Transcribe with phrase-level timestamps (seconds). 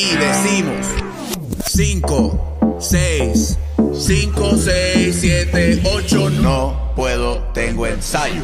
[0.00, 0.86] y decimos
[1.66, 3.58] 5, 6,
[3.94, 8.42] 5, 6, 7, 8, no puedo, tengo ensayo.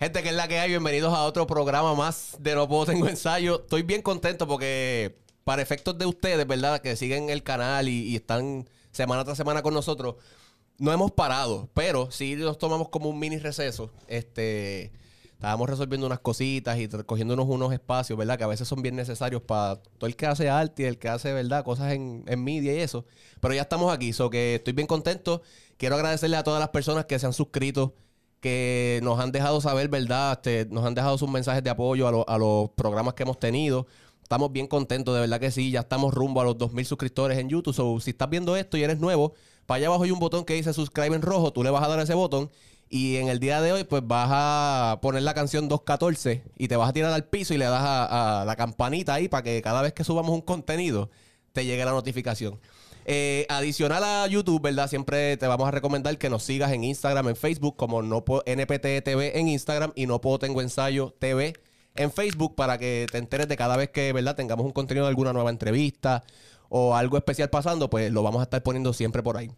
[0.00, 3.06] Gente, que es la que hay, bienvenidos a otro programa más de No Puedo Tengo
[3.08, 3.60] Ensayo.
[3.60, 6.80] Estoy bien contento porque para efectos de ustedes, ¿verdad?
[6.80, 10.16] Que siguen el canal y, y están semana tras semana con nosotros,
[10.78, 13.92] no hemos parado, pero sí nos tomamos como un mini receso.
[14.08, 14.90] Este,
[15.38, 18.36] estábamos resolviendo unas cositas y cogiéndonos unos espacios, ¿verdad?
[18.36, 21.08] Que a veces son bien necesarios para todo el que hace arte y el que
[21.08, 21.64] hace, ¿verdad?
[21.64, 23.04] Cosas en, en media y eso.
[23.40, 25.40] Pero ya estamos aquí, so que estoy bien contento.
[25.76, 27.94] Quiero agradecerle a todas las personas que se han suscrito,
[28.40, 30.32] que nos han dejado saber, ¿verdad?
[30.32, 33.86] Este, nos han dejado sus mensajes de apoyo a, a los programas que hemos tenido.
[34.24, 35.70] Estamos bien contentos, de verdad que sí.
[35.70, 37.74] Ya estamos rumbo a los 2.000 suscriptores en YouTube.
[37.74, 39.34] So, si estás viendo esto y eres nuevo,
[39.66, 41.52] para allá abajo hay un botón que dice subscribe en rojo.
[41.52, 42.50] Tú le vas a dar ese botón.
[42.90, 46.76] Y en el día de hoy, pues vas a poner la canción 214 y te
[46.76, 49.82] vas a tirar al piso y le das a, la campanita ahí para que cada
[49.82, 51.10] vez que subamos un contenido
[51.52, 52.58] te llegue la notificación.
[53.04, 54.88] Eh, adicional a YouTube, ¿verdad?
[54.88, 59.02] Siempre te vamos a recomendar que nos sigas en Instagram, en Facebook, como no NPT
[59.02, 61.54] TV en Instagram y no puedo tengo ensayo TV
[61.94, 64.36] en Facebook para que te enteres de cada vez que, ¿verdad?
[64.36, 66.22] Tengamos un contenido de alguna nueva entrevista
[66.68, 69.50] o algo especial pasando, pues lo vamos a estar poniendo siempre por ahí.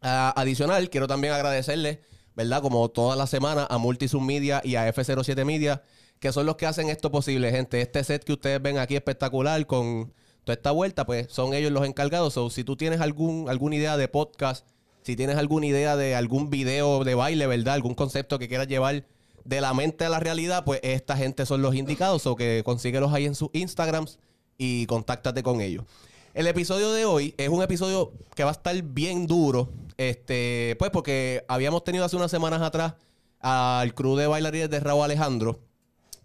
[0.00, 2.00] Ah, adicional, quiero también agradecerle,
[2.36, 2.62] ¿verdad?
[2.62, 5.82] Como toda la semana a Multisum Media y a F07 Media,
[6.20, 7.80] que son los que hacen esto posible, gente.
[7.80, 10.12] Este set que ustedes ven aquí espectacular con
[10.44, 12.34] toda esta vuelta, pues son ellos los encargados.
[12.34, 14.66] So, si tú tienes algún, alguna idea de podcast,
[15.02, 17.74] si tienes alguna idea de algún video de baile, ¿verdad?
[17.74, 19.04] Algún concepto que quieras llevar
[19.44, 22.26] de la mente a la realidad, pues esta gente son los indicados.
[22.26, 24.18] O que consíguelos ahí en sus Instagrams
[24.56, 25.84] y contáctate con ellos.
[26.32, 29.68] El episodio de hoy es un episodio que va a estar bien duro.
[29.96, 32.94] Este, pues porque habíamos tenido hace unas semanas atrás
[33.40, 35.60] al crew de bailarines de Raúl Alejandro.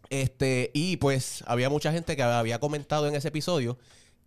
[0.10, 3.78] Este, y pues había mucha gente que había comentado en ese episodio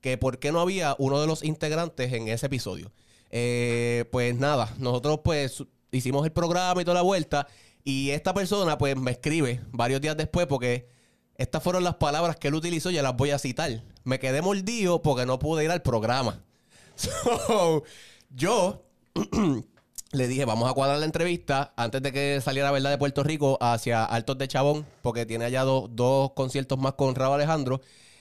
[0.00, 2.92] que por qué no había uno de los integrantes en ese episodio.
[3.30, 7.46] Eh, pues nada, nosotros pues hicimos el programa y toda la vuelta
[7.84, 10.88] y esta persona pues me escribe varios días después porque
[11.36, 13.82] estas fueron las palabras que él utilizó y ya las voy a citar.
[14.04, 16.44] Me quedé mordido porque no pude ir al programa.
[16.94, 17.84] So,
[18.28, 18.84] yo
[20.12, 23.58] le dije, vamos a cuadrar la entrevista antes de que saliera verdad de Puerto Rico
[23.60, 27.80] hacia Altos de Chabón, porque tiene allá do- dos conciertos más con Raúl Alejandro.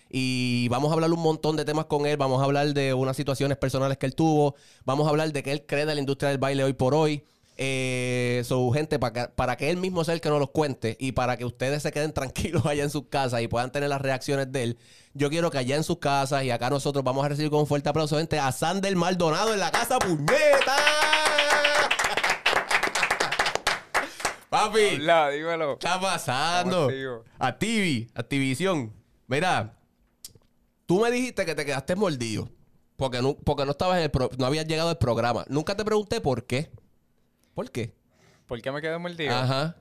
[0.10, 2.18] Y vamos a hablar un montón de temas con él.
[2.18, 4.56] Vamos a hablar de unas situaciones personales que él tuvo.
[4.86, 7.24] Vamos a hablar de qué él cree de la industria del baile hoy por hoy.
[7.64, 10.98] Eh, so, gente, para que, para que él mismo sea el que nos los cuente
[11.00, 14.02] y para que ustedes se queden tranquilos allá en sus casas y puedan tener las
[14.02, 14.80] reacciones de él,
[15.14, 17.68] yo quiero que allá en sus casas y acá nosotros vamos a recibir con un
[17.68, 20.76] fuerte aplauso, gente, a Sander Maldonado en la casa, puñeta.
[24.50, 25.78] Papi, Hola, dímelo.
[25.78, 26.90] ¿qué está pasando?
[27.40, 28.92] Activi, Activisión.
[29.28, 29.78] Mira,
[30.88, 32.50] tú me dijiste que te quedaste mordido
[32.98, 35.46] porque no, porque no estabas en el pro- no habías llegado al programa.
[35.48, 36.70] Nunca te pregunté por qué.
[37.62, 37.94] ¿Por qué?
[38.48, 39.36] ¿Por qué me quedé mordido?
[39.36, 39.76] Ajá.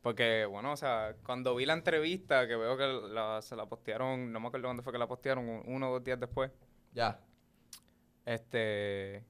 [0.00, 4.32] Porque, bueno, o sea, cuando vi la entrevista, que veo que la- se la postearon,
[4.32, 6.50] no me acuerdo dónde fue que la postearon, un- uno o dos días después,
[6.94, 7.20] Ya.
[8.24, 9.22] este...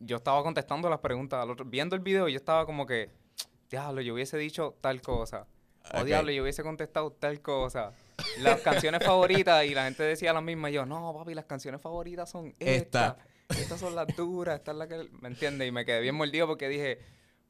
[0.00, 3.10] Yo estaba contestando las preguntas al otro, viendo el video, yo estaba como que,
[3.70, 5.46] diablo, yo hubiese dicho tal cosa.
[5.94, 6.06] O Ok.
[6.06, 7.92] diablo, yo hubiese contestado tal cosa.
[8.40, 11.80] Las canciones favoritas, y la gente decía las mismas, y yo, no, papi, las canciones
[11.80, 13.16] favoritas son Esta.
[13.48, 13.80] Estas.
[13.80, 15.08] Son las duras, esta es la que...
[15.20, 15.68] ¿Me entiendes?
[15.68, 16.98] Y me quedé bien mordido porque dije,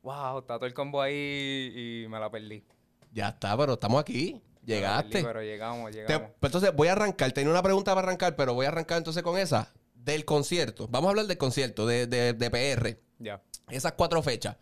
[0.02, 2.64] wow, está todo el combo ahí y me la perdí.
[3.12, 4.32] Ya está, pero estamos aquí.
[4.32, 5.24] La perdí, Llegaste.
[5.24, 6.30] pero llegamos, llegamos.
[6.38, 7.32] pues entonces voy a arrancar.
[7.32, 9.72] Tenía una pregunta para arrancar, pero voy a arrancar entonces con esa.
[9.94, 10.88] Del concierto.
[10.88, 12.98] Vamos a hablar del concierto de, de, de PR.
[13.18, 13.42] Ya.
[13.70, 14.56] Esas cuatro fechas.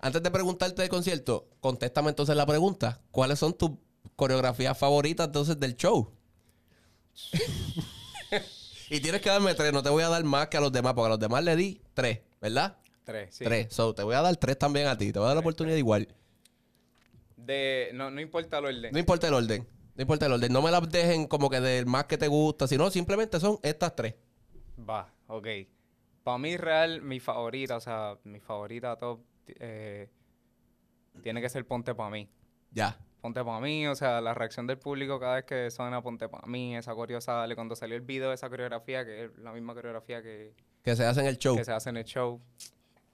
[0.00, 3.00] Antes de preguntarte del concierto, contéstame entonces la pregunta.
[3.10, 3.70] ¿Cuáles son tus
[4.14, 6.12] coreografías favoritas entonces del show?
[8.90, 9.72] y tienes que darme tres.
[9.72, 11.56] No te voy a dar más que a los demás, porque a los demás le
[11.56, 12.76] di tres, ¿verdad?
[13.04, 13.44] Tres, sí.
[13.44, 13.72] Tres.
[13.72, 15.12] So, te voy a dar tres también a ti.
[15.12, 16.08] Te voy a dar la oportunidad igual.
[17.36, 18.92] De, no, no importa el orden.
[18.92, 19.66] No importa el orden.
[19.94, 20.52] No importa el orden.
[20.52, 23.94] No me las dejen como que del más que te gusta, sino simplemente son estas
[23.94, 24.14] tres.
[24.78, 25.46] Va, ok.
[26.22, 30.10] Para mí, real, mi favorita, o sea, mi favorita top, eh,
[31.22, 32.28] tiene que ser Ponte Pa' mí.
[32.72, 32.98] Ya.
[33.26, 36.46] Ponte Pa' mí, o sea, la reacción del público cada vez que suena Ponte Pa'
[36.46, 37.56] mí, esa coreo sale.
[37.56, 41.04] Cuando salió el video de esa coreografía, que es la misma coreografía que, Que se
[41.04, 41.56] hace en el show.
[41.56, 42.40] que se hace en el show,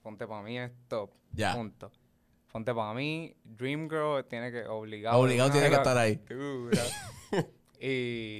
[0.03, 1.09] Ponte Pa' mí es top.
[1.31, 1.55] Ya.
[1.55, 1.91] Punto.
[2.51, 5.17] Ponte Pa' mí, Dream Girl tiene que, obligado.
[5.17, 6.21] Obligado tiene que estar ahí.
[7.79, 8.32] y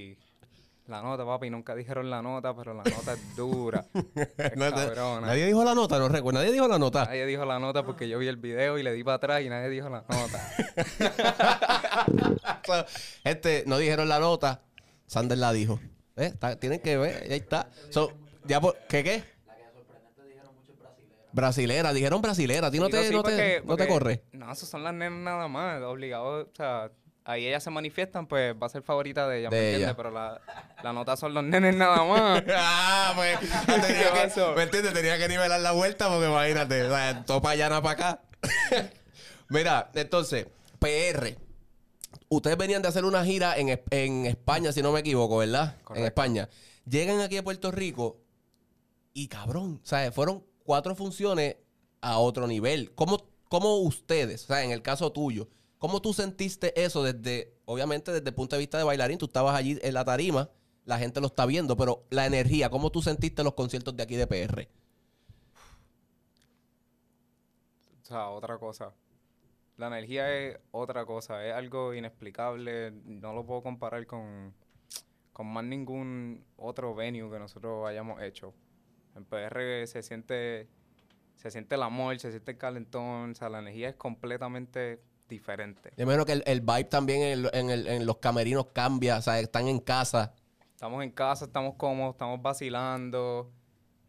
[0.88, 3.86] La nota, papi, nunca dijeron la nota, pero la nota es dura.
[4.38, 5.28] Es cabrona.
[5.28, 6.40] nadie dijo la nota, no recuerdo.
[6.40, 7.06] Nadie dijo la nota.
[7.06, 9.50] Nadie dijo la nota porque yo vi el video y le di para atrás y
[9.50, 10.52] nadie dijo la nota.
[13.24, 14.62] Este, no dijeron la nota.
[15.08, 15.80] Sander la dijo.
[16.16, 16.26] ¿Eh?
[16.26, 17.70] Está- tienen que ver, ahí está.
[17.90, 18.12] So,
[18.46, 19.24] ya por- ¿Qué qué?
[21.32, 22.68] Brasilera, dijeron brasilera.
[22.68, 24.24] ¿A ti no te, sí, no te, porque- no te corre?
[24.34, 26.92] No, eso son las nenas nada más, obligado, o sea,
[27.26, 29.88] ahí ellas se manifiestan, pues va a ser favorita de ella, De ¿me entiendes?
[29.90, 29.98] ella.
[29.98, 30.42] Pero la,
[30.84, 32.44] la nota son los nenes nada más.
[32.56, 33.38] ah, pues.
[33.66, 34.42] ¿Qué Tenía que?
[34.56, 34.94] ¿Me entiendes?
[34.94, 36.84] Tenía que nivelar la vuelta porque imagínate.
[36.84, 38.22] O sea, todo para allá, para acá.
[39.50, 40.48] Mira, entonces,
[40.80, 41.38] PR.
[42.30, 45.78] Ustedes venían de hacer una gira en, en España, si no me equivoco, ¿verdad?
[45.96, 46.04] En.
[46.04, 46.50] España.
[46.86, 48.20] Llegan aquí a Puerto Rico
[49.14, 50.14] y cabrón, ¿sabes?
[50.14, 51.58] Fueron cuatro funciones
[52.02, 52.94] a otro nivel.
[52.96, 55.48] ¿Cómo, cómo ustedes, o sea, en el caso tuyo,
[55.84, 59.54] cómo tú sentiste eso desde, obviamente desde el punto de vista de bailarín, tú estabas
[59.54, 60.50] allí en la tarima,
[60.86, 64.16] la gente lo está viendo, pero la energía, ¿cómo tú sentiste los conciertos de aquí
[64.16, 64.70] de PR?
[68.02, 68.94] O sea, otra cosa.
[69.76, 74.54] La energía es otra cosa, es algo inexplicable, no lo puedo comparar con,
[75.34, 78.54] con más ningún otro venue que nosotros hayamos hecho.
[79.18, 80.70] En PR se siente,
[81.36, 85.02] se siente el amor, se siente el calentón, o sea, la energía es completamente
[85.34, 85.92] diferente.
[85.98, 89.18] Yo imagino que el, el vibe también en, el- en el- en los camerinos cambia,
[89.18, 90.34] o sea, están en casa.
[90.74, 93.52] Estamos en casa, estamos cómodos, estamos vacilando.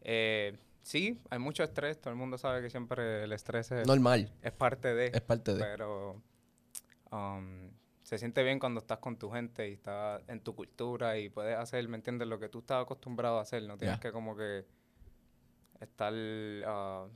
[0.01, 4.31] Eh, sí, hay mucho estrés, todo el mundo sabe que siempre el estrés es, Normal,
[4.41, 5.07] es parte de...
[5.07, 5.59] es parte de...
[5.59, 6.21] Pero
[7.11, 7.69] um,
[8.03, 11.57] se siente bien cuando estas con tu gente y estás en tu cultura y puedes
[11.57, 12.27] hacer, ¿me entiendes?
[12.27, 13.63] Lo que tú estás acostumbrado a hacer.
[13.63, 14.65] No tienes que como que
[15.79, 16.13] estar...
[16.67, 17.07] ah,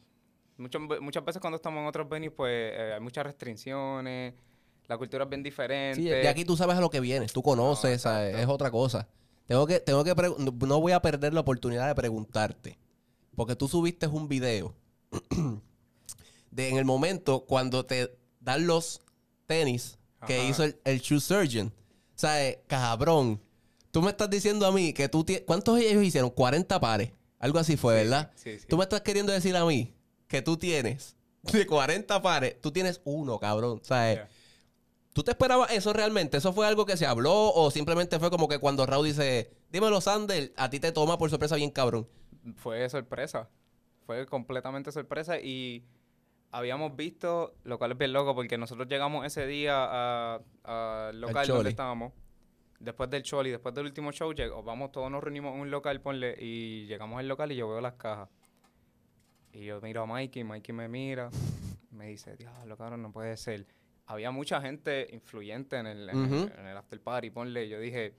[0.59, 4.33] muchas ve- muchas veces cuando estamos en otros venues, pues eh, hay muchas restricciones,
[4.87, 6.01] la cultura es bien diferente.
[6.01, 9.07] Sí, de aquí tú sabes a lo que vienes, tú conoces, es otra cosa.
[9.45, 12.77] Tengo que, tengo que no- voy a perder la oportunidad de preguntarte,
[13.35, 14.75] porque tú subiste un video
[16.51, 19.01] de en el momento cuando te dan los
[19.45, 19.97] tenis
[20.27, 20.49] que Ajá.
[20.49, 21.73] hizo el, el shoe surgeon.
[22.15, 22.57] ¿Sabes?
[22.67, 23.41] Cabrón.
[23.91, 25.45] Tú me estás diciendo a mí que tú tienes...
[25.47, 26.29] ¿Cuántos ellos hicieron?
[26.29, 27.11] 40 pares.
[27.39, 28.31] Algo así fue, ¿verdad?
[28.35, 28.65] Sí, sí.
[28.67, 29.93] Tú me estás queriendo decir a mí
[30.29, 33.81] que tú tienes de 40 pares, tú tienes uno, cabrón.
[33.83, 34.15] ¿Sabes?
[34.15, 34.29] Yeah.
[35.11, 36.37] ¿Tú te esperabas eso realmente?
[36.37, 39.99] ¿Eso fue algo que se habló o simplemente fue como que cuando Raúl dice, dímelo,
[39.99, 42.07] Sander, a ti te toma por sorpresa bien cabrón?
[42.55, 43.49] fue sorpresa.
[44.05, 45.83] Fue completamente sorpresa y
[46.51, 51.45] habíamos visto, lo cual es bien loco porque nosotros llegamos ese día a- al local
[51.47, 52.13] donde estábamos.
[52.79, 55.71] Después del show y después del último show, llegó- vamos, todos nos reunimos en un
[55.71, 58.29] local, ponle, y llegamos al local y yo veo las cajas.
[59.53, 61.29] Y yo miro a Mikey, Mikey me mira,
[61.91, 63.65] me dice, diablo, cabrón, no puede ser.
[64.05, 66.51] Había mucha gente influyente en el, en, el- Ujú.
[66.59, 68.15] en el after party, ponle, y yo dije,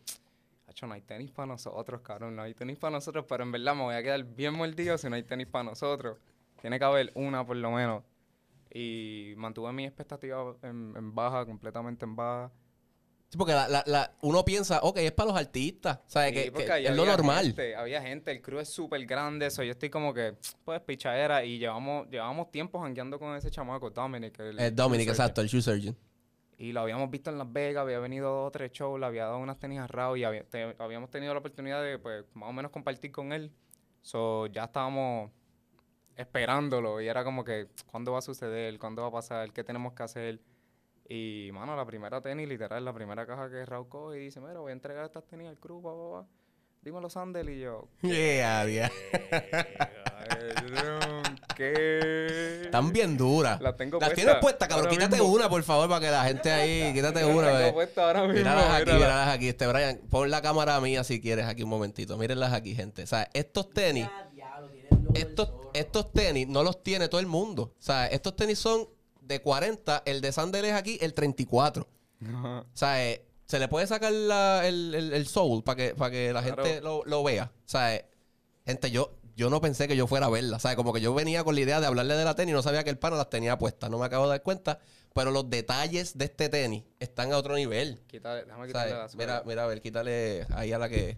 [0.67, 3.75] Hacho, no hay tenis para nosotros, cabrón, no hay tenis para nosotros, pero en verdad
[3.75, 6.19] me voy a quedar bien mordido si no hay tenis para nosotros.
[6.61, 8.05] Tiene que haber una por lo menos.
[8.73, 12.53] Y mantuve mi expectativa en, en baja, completamente en baja.
[13.31, 16.31] Sí, porque la- la- la- uno piensa, ok, es para los artistas, ¿sabes?
[16.31, 17.47] Sí, que, es lo normal.
[17.47, 20.35] Gente, había gente, el crew es súper grande, eso yo estoy como que,
[20.65, 24.37] pues, pichadera, y llevamos, llevamos tiempo jangueando con ese chamaco, Dominic.
[24.41, 25.09] El, Dominic, el surgeon.
[25.11, 25.97] exacto, el shoe surgeon.
[26.59, 29.27] Y lo habíamos visto en Las Vegas, había venido dos o tres shows, le había
[29.27, 32.49] dado unas tenis a Raúl y había- te- habíamos tenido la oportunidad de, pues, más
[32.51, 33.53] o menos compartir con él.
[34.03, 35.31] So, ya estábamos
[36.17, 38.79] esperándolo y era como que, ¿cuándo va a suceder?
[38.79, 39.53] ¿Cuándo va a pasar?
[39.53, 40.41] ¿Qué tenemos que hacer?
[41.13, 44.61] Y, mano, la primera tenis, literal, la primera caja que Raúl coge y dice, mira,
[44.61, 46.27] voy a entregar estas tenis al crew, pa, pa, pa.
[46.83, 48.91] Dímelo, Sandel, y yo, Yeah, yeah.
[51.57, 52.63] ¿qué?
[52.65, 53.61] Están bien duras.
[53.61, 54.87] Las tengo Las tienes puestas, cabrón.
[54.87, 55.33] ahora Quítate mismo.
[55.33, 57.47] una, por favor, para que la gente ahí, quítate Las una.
[57.49, 57.73] tengo ve.
[57.73, 58.99] puestas ahora mismo, Míralas aquí, mírala.
[58.99, 59.49] míralas aquí.
[59.49, 62.17] Este, Brian, pon la cámara mía si quieres aquí un momentito.
[62.17, 63.03] Mírenlas aquí, gente.
[63.03, 64.07] O sea, estos tenis,
[65.15, 67.75] estos, estos tenis no los tiene todo el mundo.
[67.79, 68.89] O sea, estos tenis son
[69.31, 71.87] de 40, el de Sandel es aquí el 34.
[72.29, 72.61] Ajá.
[72.61, 76.11] O sea, eh, se le puede sacar la- el, el, el soul para que, para
[76.11, 76.63] que la Claro.
[76.65, 77.51] gente lo, lo vea.
[77.57, 78.07] O sea, eh,
[78.67, 80.59] gente, yo, yo no pensé que yo fuera a verla.
[80.59, 82.55] O sea, como que yo venía con la idea de hablarle de la tenis y
[82.55, 83.89] no sabía que el pana las tenía puestas.
[83.91, 84.79] No me acabo de dar cuenta.
[85.15, 88.01] Pero los detalles de este tenis están a otro nivel.
[88.07, 91.17] Quítale, déjame quitarle sea, la mira, mira, a ver, quítale ahí a la que...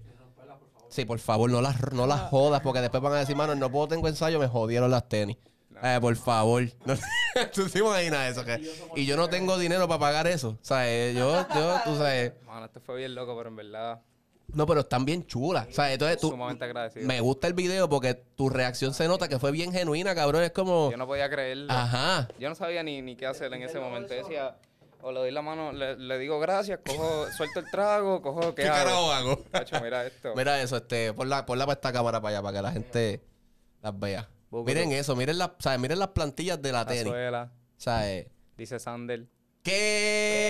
[0.89, 3.71] Sí, por favor, no las, no las jodas porque después van a decir, mano, no
[3.73, 5.39] puedo, tengo ensayo, me jodieron las tenis.
[5.83, 6.65] Eh, por favor.
[7.35, 8.45] No, tú sí imaginas eso.
[8.45, 8.61] que-
[8.95, 10.51] y yo no tengo dinero para pagar eso.
[10.51, 12.33] O sea, eh, yo, yo, tú sabes...
[12.47, 14.03] Mano, este fue bien loco, pero en verdad,
[14.49, 15.67] No, pero están bien chulas.
[15.69, 16.29] O sea, entonces tú...
[16.29, 17.07] sumamente agradecido.
[17.07, 20.43] Me gusta el video porque tu reacción se nota que fue bien genuina, cabrón.
[20.43, 20.91] Es como...
[20.91, 21.73] Yo no podía creerlo.
[21.73, 22.29] Ajá.
[22.39, 24.13] Yo no sabía ni, ni qué hacer en ese momento.
[24.15, 24.57] Yo decía,
[25.01, 28.65] O le doy la mano, le, le digo gracias, cojo, suelto el trago, cojo, ¿qué,
[28.65, 29.09] ¿Qué hago?
[29.09, 29.45] carajo hago?
[29.83, 30.35] Mira esto.
[30.37, 33.23] Mira eso, este, ponla, ponla para esta cámara para allá, para que la gente
[33.81, 34.29] las vea.
[34.53, 35.79] Miren eso, miren, las, ¿sabes?
[35.81, 37.05] miren las plantillas de la La tenis.
[37.05, 38.27] suela, ¿Sabes?
[38.57, 39.29] dice Sandel.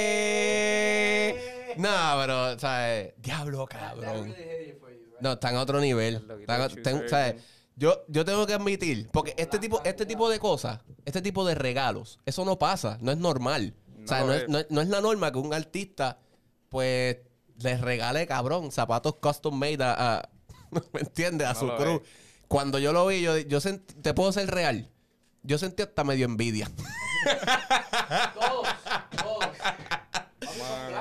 [0.02, 1.74] ¿Qué?
[1.78, 1.88] No,
[2.20, 3.14] pero, ¿sabes?
[3.18, 4.34] Diablo, cabrón.
[5.20, 6.24] No, están a otro nivel.
[6.48, 7.38] Everything.
[7.76, 11.54] Yo, yo tengo que admitir, porque este tipo, este tipo de cosas, este tipo de
[11.54, 13.74] regalos, eso no pasa, no es normal.
[14.04, 16.18] o sea, No no es, no es- no es la norma que un artista,
[16.68, 17.16] pues,
[17.58, 20.28] les regale, cabrón, zapatos custom made a, a-
[20.92, 21.46] ¿me entiendes?
[21.48, 21.96] A No su crew.
[21.96, 22.08] es.
[22.52, 24.90] Cuando yo lo vi, yo, yo sent- te puedo ser real.
[25.42, 26.68] Yo sentí hasta medio envidia.
[28.34, 28.68] Todos,
[29.16, 29.46] todos.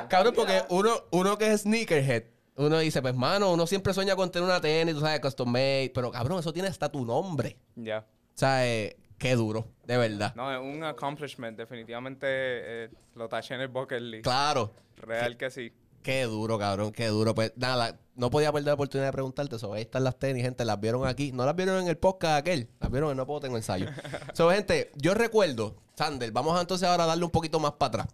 [0.07, 2.23] Cabrón, porque uno, uno que es sneakerhead,
[2.55, 5.91] uno dice, pues, mano, uno siempre sueña con tener una tenis, tú sabes, custom made,
[5.93, 7.57] pero cabrón, eso tiene hasta tu nombre.
[7.75, 7.99] Ya.
[7.99, 10.33] O sea, eh, qué duro, de verdad.
[10.35, 11.57] No, es un accomplishment.
[11.57, 14.23] Definitivamente eh, lo taché en el bucket list.
[14.23, 15.73] Claro, Real que sí.
[16.01, 17.33] Qué duro, cabrón, qué duro.
[17.35, 19.73] Pues nada, no podía perder la oportunidad de preguntarte eso.
[19.73, 21.31] Ahí están las tenis, gente, las vieron aquí.
[21.31, 23.87] No las vieron en el podcast aquel, las vieron en No Puedo Tengo Ensayo.
[24.33, 27.87] so, gente, yo recuerdo, Sander, vamos a entonces ahora a darle un poquito más para
[27.87, 28.07] atrás.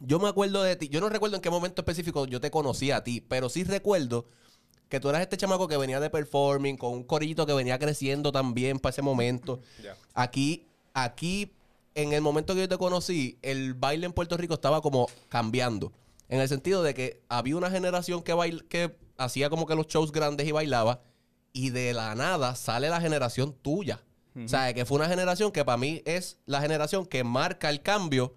[0.00, 2.90] Yo me acuerdo de ti, yo no recuerdo en qué momento específico yo te conocí
[2.90, 4.24] a ti, pero sí recuerdo
[4.88, 8.32] que tú eras este chamaco que venía de performing, con un corillito que venía creciendo
[8.32, 9.60] también para ese momento.
[10.14, 11.52] Aquí, aquí,
[11.94, 15.92] en el momento que yo te conocí, el baile en Puerto Rico estaba como cambiando.
[16.30, 19.86] En el sentido de que había una generación que, bail- que hacía como que los
[19.88, 21.02] shows grandes y bailaba.
[21.52, 24.00] Y de la nada sale la generación tuya.
[24.44, 27.82] O sea, que fue una generación que para mí es la generación que marca el
[27.82, 28.36] cambio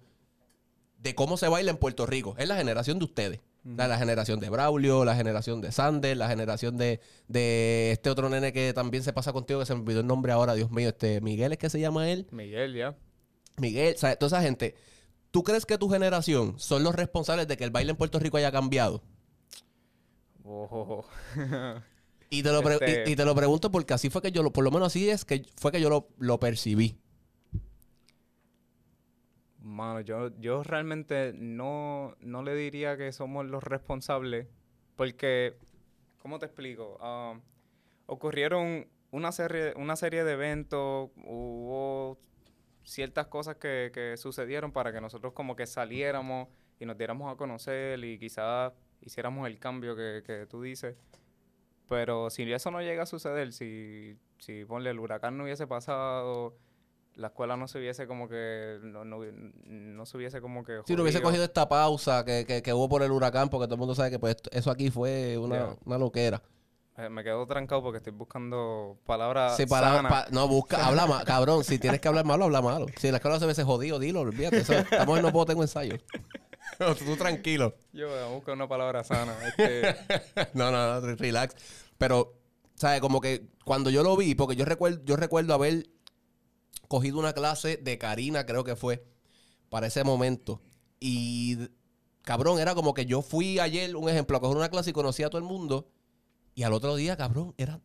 [0.98, 2.34] de cómo se baila en Puerto Rico.
[2.36, 3.40] Es la generación de ustedes.
[3.62, 8.52] La generación de Braulio, la generación de Sander, la generación de, de este otro nene
[8.52, 11.22] que también se pasa contigo, que se me olvidó el nombre ahora, Dios mío, este
[11.22, 12.26] Miguel es que se llama él.
[12.30, 12.94] Miguel, ya.
[13.56, 14.74] Miguel, o sea, toda esa gente.
[15.34, 18.38] ¿Tú crees que tu generación son los responsables de que el baile en Puerto Rico
[18.38, 19.02] haya cambiado?
[22.30, 24.52] Y te lo, Este- y, y te lo pregunto porque así fue que yo, lo,
[24.52, 26.98] por lo menos así es que fue que yo lo, lo percibí.
[29.60, 34.46] Mano, yo, yo realmente no, no le diría que somos los responsables,
[34.94, 35.56] porque,
[36.18, 36.98] ¿cómo te explico?
[37.00, 37.40] Ah,
[38.06, 42.18] ocurrieron una serie, una serie de eventos, hubo
[42.84, 46.48] ciertas cosas que, que sucedieron para que nosotros como que saliéramos
[46.78, 50.96] y nos diéramos a conocer y quizás hiciéramos el cambio que, que tú dices.
[51.88, 56.56] Pero si eso no llega a suceder, si, si ponle el huracán no hubiese pasado,
[57.14, 59.20] la escuela no se hubiese como que, no, no,
[59.64, 60.80] no se hubiese como que...
[60.86, 63.74] Si no hubiese cogido esta pausa que, que, que hubo por el huracán, porque todo
[63.74, 66.42] el mundo sabe que pues, eso aquí fue una, una loquera.
[66.96, 71.64] Eh, Me quedo trancado porque estoy buscando palabras Sí, pa- no, busca, habla más, cabrón.
[71.64, 72.86] Si tienes que hablar malo, habla malo.
[72.98, 74.58] Si la escuela se ve jodido, dilo, olvídate.
[74.58, 75.96] Eso, estamos en no puedo, tengo ensayo.
[77.04, 77.74] Tú tranquilo.
[77.92, 79.36] Yo voy a buscar una palabra sana.
[79.46, 79.96] Este,
[80.54, 81.56] no, no, no, relax.
[81.98, 82.34] Pero,
[82.74, 83.00] ¿sabes?
[83.00, 85.88] Como que cuando yo lo vi, porque yo recuerdo, yo recuerdo haber
[86.88, 89.04] cogido una clase de Karina, creo que fue,
[89.68, 90.60] para ese momento.
[91.00, 91.58] Y,
[92.22, 95.22] cabrón, era como que yo fui ayer, un ejemplo, a coger una clase y conocí
[95.22, 95.88] a todo el mundo.
[96.54, 97.80] Y al otro día, cabrón, era...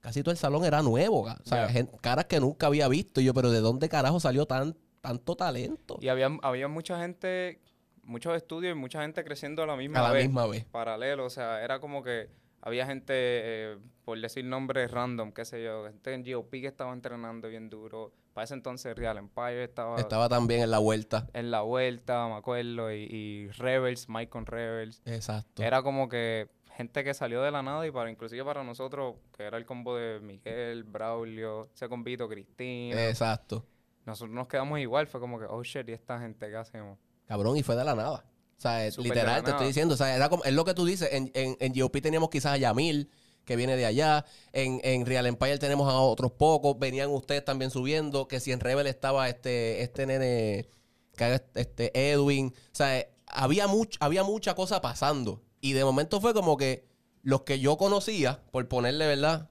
[0.00, 1.68] Casi todo el salón era nuevo, o sea,
[2.00, 3.20] caras que nunca había visto.
[3.20, 5.98] Y yo, pero ¿de dónde carajo salió tan, tanto talento?
[6.00, 7.60] y había, había mucha gente,
[8.04, 10.26] muchos estudios y mucha gente creciendo a la misma A la vez.
[10.26, 10.64] misma vez.
[10.66, 12.28] Paralelo, o sea, era como que
[12.62, 16.92] había gente, eh, por decir nombres random, qué sé yo, gente en GOP que estaba
[16.92, 18.12] entrenando bien duro.
[18.34, 21.26] Para ese entonces Real Empire estaba, Estaba también en la vuelta.
[21.34, 25.02] en la vuelta, me acuerdo, y, y Rebels, Mike con Rebels.
[25.06, 25.60] Exacto.
[25.60, 26.48] Era como que
[26.78, 29.96] gente que salió de la nada y para inclusive para nosotros, que era el combo
[29.96, 33.08] de Miguel, Braulio, ese combito, Cristina.
[33.08, 33.66] Exacto.
[34.06, 36.96] Nosotros nos quedamos igual, fue como que, oh shit, ¿y esta gente qué hacemos?
[37.26, 38.24] Cabrón, y fue de la nada.
[38.56, 39.94] O sea, es- de literal, te estoy diciendo.
[39.94, 41.10] O sea, era como, es lo que tú dices.
[41.12, 43.10] En, en, en GOP teníamos quizás a Yamil,
[43.44, 44.24] que viene de allá.
[44.52, 46.78] En, en Real Empire tenemos a otros pocos.
[46.78, 48.26] Venían ustedes también subiendo.
[48.28, 50.68] Que si en Rebel estaba este, este nene,
[51.16, 52.54] que era este Edwin.
[52.72, 55.42] O sea, había, much, había mucha cosa pasando.
[55.60, 56.86] Y de momento fue como que
[57.22, 59.50] los que yo conocía, por ponerle, ¿verdad?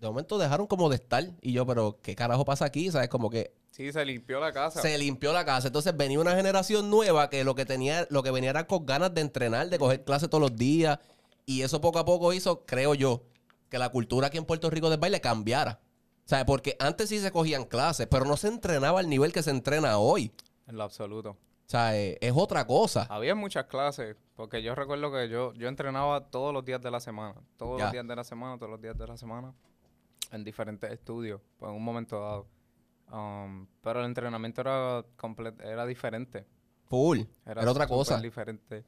[0.00, 1.24] De momento dejaron como de estar.
[1.40, 2.90] Y yo, pero ¿qué carajo pasa aquí?
[2.90, 3.08] ¿Sabes?
[3.08, 4.80] Como que Sí, se limpió la casa.
[4.80, 5.66] se limpió la casa.
[5.66, 9.12] Entonces venía una generación nueva que lo que tenía, lo que venía era con ganas
[9.12, 10.98] de entrenar, de coger clases todos los días.
[11.44, 13.24] Y eso poco a poco hizo, creo yo,
[13.68, 15.80] que la cultura aquí en Puerto Rico del baile cambiara.
[16.24, 19.42] O sea, porque antes sí se cogían clases, pero no se entrenaba al nivel que
[19.42, 20.32] se entrena hoy.
[20.66, 21.36] En lo absoluto.
[21.66, 23.06] O sea, eh, es otra cosa.
[23.10, 27.00] Había muchas clases, porque yo recuerdo que yo, yo entrenaba todos los días de la
[27.00, 27.34] semana.
[27.56, 27.84] Todos Ya.
[27.86, 29.52] los días de la semana, todos los días de la semana.
[30.30, 32.46] En diferentes estudios, pues en un momento dado.
[33.10, 35.04] Um, pero el entrenamiento era,
[35.64, 36.46] era diferente.
[36.84, 37.20] Full.
[37.44, 38.20] Era, otra súper cosa.
[38.20, 38.84] diferente.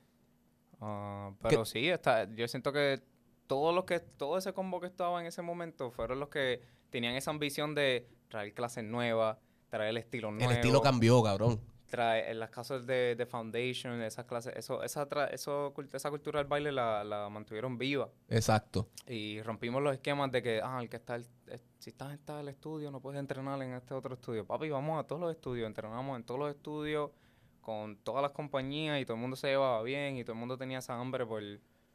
[0.80, 3.02] Ah, pero sí, está, yo siento que
[3.48, 7.14] todos los que, todo ese combo que estaba en ese momento fueron los que tenían
[7.14, 9.36] esa ambición de traer clases nuevas,
[9.68, 10.48] traer el estilo nuevo.
[10.50, 11.60] El estilo cambió, cabrón.
[11.88, 16.38] Trae- en las clases de, de Foundation, esas clases, eso, esa, tra- eso, esa cultura
[16.40, 18.08] del baile la, la mantuvieron viva.
[18.28, 18.88] Exacto.
[19.06, 22.18] Y rompimos los esquemas de que, ah, el que está, el- eh, si estás en
[22.18, 24.46] tal estudio, no puedes entrenar en este otro estudio.
[24.46, 27.10] Papi, vamos a todos los estudios, entrenamos en todos los estudios,
[27.60, 30.56] con todas las compañías, y todo el mundo se llevaba bien, y todo el mundo
[30.56, 31.42] tenía esa hambre por,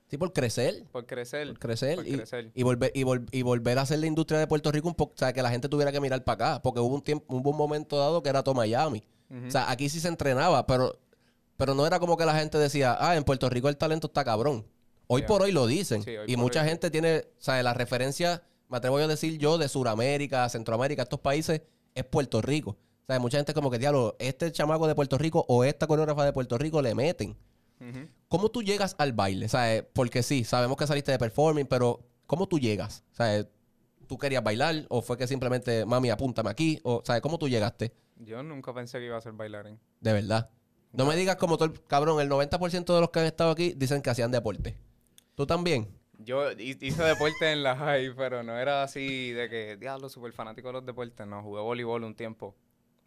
[0.08, 0.84] Sí, por crecer.
[0.92, 1.48] por crecer.
[1.48, 1.96] Por crecer.
[1.96, 2.52] por y, crecer.
[2.54, 5.14] y volver, y, vol- y volver a hacer la industria de Puerto Rico un poco.
[5.16, 6.62] O sea, que la gente tuviera que mirar para acá.
[6.62, 9.04] Porque hubo un tiempo, hubo un momento dado que era todo Miami.
[9.48, 11.00] O sea, aquí sí se entrenaba, pero,
[11.58, 14.24] pero no era como que la gente decía, ah, en Puerto Rico el talento está
[14.24, 14.66] cabrón.
[15.08, 16.04] Hoy por hoy lo dicen.
[16.04, 16.70] Sí, hoy y mucha hoy.
[16.70, 21.04] gente tiene, o sea, la referencia, me atrevo yo a decir yo, de Sudamérica, Centroamérica,
[21.04, 21.62] estos países,
[21.96, 22.72] es Puerto Rico.
[22.72, 26.26] O sea, mucha gente como que, diablo, este chamaco de Puerto Rico o esta coreógrafa
[26.26, 27.36] de Puerto Rico le meten.
[28.30, 29.50] ¿Cómo tú llegas al baile?
[29.50, 33.04] Sea, eh, porque sí, sabemos que saliste de performing, pero ¿cómo tú llegas?
[33.12, 33.46] Sea, eh,
[34.08, 36.80] ¿tú querías bailar o fue que simplemente, mami, apúntame aquí?
[36.84, 37.94] O, sea, ¿cómo tú llegaste?
[38.18, 39.80] Yo nunca pensé que iba a ser bailarín.
[40.00, 40.50] De verdad.
[40.92, 43.74] No me digas como todo el cabrón, el 90% de los que han estado aquí
[43.76, 44.78] dicen que hacían deporte.
[45.36, 45.88] ¿Tú también?
[46.20, 50.32] Yo hi- hice deporte en la high, pero no era así de que, diablo, súper
[50.34, 51.26] fanático de los deportes.
[51.26, 52.56] No, jugué voleibol un tiempo.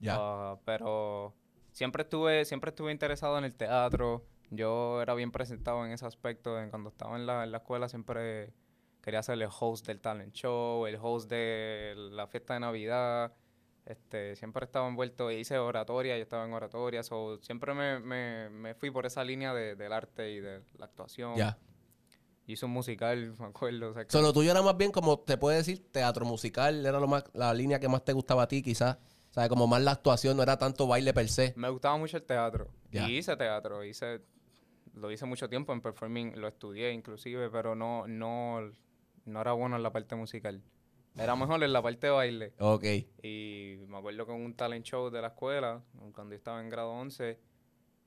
[0.00, 0.16] Ya.
[0.18, 1.34] Ah, pero
[1.70, 4.26] siempre estuve, siempre estuve interesado en el teatro.
[4.50, 6.58] Yo era bien presentado en ese aspecto.
[6.60, 8.52] En cuando estaba en la, en la escuela siempre
[9.00, 13.32] quería ser el host del talent show, el host de la fiesta de Navidad.
[13.86, 18.74] Este, siempre estaba envuelto, hice oratoria, yo estaba en oratoria, so, siempre me, me, me
[18.74, 21.36] fui por esa línea de- del arte y de la actuación.
[21.36, 21.56] Ya.
[22.48, 23.90] Hice un musical, me acuerdo.
[23.90, 27.24] o sea, tuyo era más bien como, te puede decir, teatro musical, era lo más,
[27.32, 28.96] la línea que más te gustaba a ti quizás.
[29.30, 31.52] O sea, como más la actuación, no era tanto baile per se.
[31.56, 32.68] Me gustaba mucho el teatro.
[32.90, 33.08] Ya.
[33.08, 34.20] Y hice teatro, hice,
[34.94, 38.72] lo hice mucho tiempo en performing, lo estudié inclusive, pero no, no,
[39.26, 40.62] no era bueno en la parte musical.
[41.16, 42.54] Era mejor en la parte de baile.
[42.58, 42.84] Ok.
[43.22, 45.82] Y me acuerdo que en un talent show de la escuela,
[46.12, 47.38] cuando yo estaba en grado 11,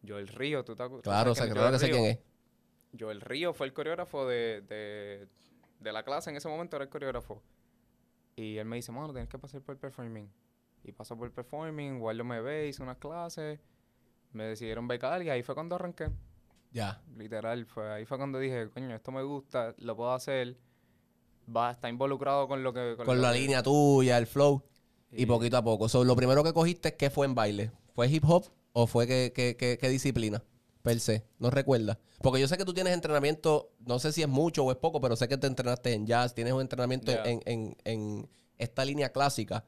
[0.07, 1.03] Joel Río, ¿tú te acuerdas?
[1.03, 2.19] Claro, o sea, claro que sé quién es.
[2.97, 5.27] Joel Río fue el coreógrafo de, de,
[5.79, 7.41] de la clase, en ese momento era el coreógrafo.
[8.35, 10.31] Y él me dice, mano, tienes que pasar por el performing.
[10.83, 13.59] Y pasó por el performing, Waldo me ve, hice unas clases,
[14.31, 16.09] me decidieron becar y ahí fue cuando arranqué.
[16.71, 17.01] Ya.
[17.17, 20.57] Literal, fue, ahí fue cuando dije, coño, esto me gusta, lo puedo hacer.
[21.55, 22.95] Va, está involucrado con lo que...
[23.05, 24.61] Con la línea tuya, el flow.
[25.11, 25.89] Y Y- poquito a poco.
[25.89, 27.71] So, lo primero que cogiste, ¿qué fue en baile?
[27.95, 30.43] ¿Fue hip hop o fue qué, qué- qué- qué disciplina?
[30.83, 31.25] Per se.
[31.39, 31.97] ¿No recuerdas?
[32.21, 35.01] Porque yo sé que tú tienes entrenamiento, no sé si es mucho o es poco,
[35.01, 39.11] pero sé que te entrenaste en jazz, tienes un entrenamiento en, en- en esta línea
[39.11, 39.65] clásica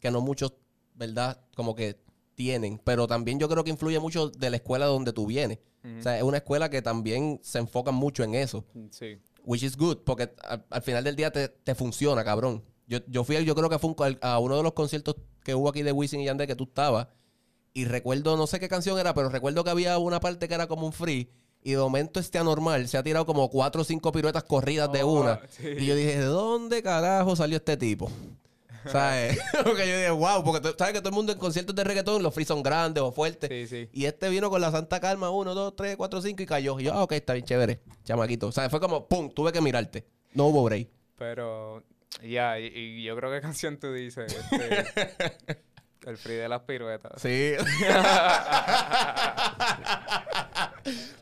[0.00, 0.54] que no muchos,
[0.94, 1.40] ¿verdad?
[1.54, 2.00] Como que
[2.34, 2.80] tienen.
[2.82, 5.58] Pero también yo creo que influye mucho de la escuela donde tú vienes.
[5.98, 8.64] O sea, es una escuela que también se enfoca mucho en eso.
[8.90, 9.18] Sí.
[9.48, 12.62] Which is good, porque al, al final del día te, te funciona, cabrón.
[12.86, 15.70] Yo, yo fui, yo creo que fue un a uno de los conciertos que hubo
[15.70, 17.08] aquí de Wisin y Yandel que tú estabas.
[17.72, 20.66] Y recuerdo, no sé qué canción era, pero recuerdo que había una parte que era
[20.66, 21.30] como un free.
[21.62, 25.02] Y de momento este anormal se ha tirado como cuatro o cinco piruetas corridas de
[25.02, 25.40] Oh, una.
[25.48, 25.66] sí.
[25.78, 28.10] Y yo dije, ¿de dónde carajo salió este tipo?
[28.92, 29.38] ¿Sabes?
[29.64, 32.34] porque yo dije, wow, porque sabes que todo el mundo en conciertos de reggaetón, los
[32.34, 33.48] free son grandes o fuertes.
[33.48, 33.88] Sí, sí.
[33.92, 36.78] Y este vino con la santa calma, uno, dos, tres, cuatro, cinco, y cayó.
[36.80, 38.48] Y yo, ah, ok, está bien chévere, chamaquito.
[38.48, 40.06] O sea, fue como, pum, tuve que mirarte.
[40.34, 40.88] No hubo break.
[41.16, 41.82] Pero,
[42.22, 44.34] ya, y, y yo creo que canción tú dices.
[44.34, 45.62] este,
[46.06, 47.20] el free de las piruetas.
[47.20, 47.52] Sí.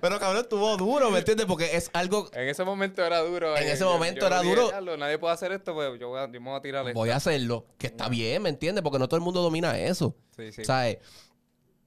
[0.00, 1.46] Pero cabrón, estuvo duro, ¿me entiendes?
[1.46, 2.28] Porque es algo.
[2.32, 3.56] En ese momento era duro.
[3.56, 4.68] En eh, ese yo- momento yo era dije, duro.
[4.68, 6.98] "Diablo, nadie puede hacer esto, pues yo voy a, yo me voy a tirar esto.
[6.98, 7.66] Voy a hacerlo.
[7.78, 8.82] Que está bien, ¿me entiendes?
[8.82, 10.14] Porque no todo el mundo domina eso.
[10.36, 10.64] Sí, sí.
[10.64, 10.98] ¿Sabes?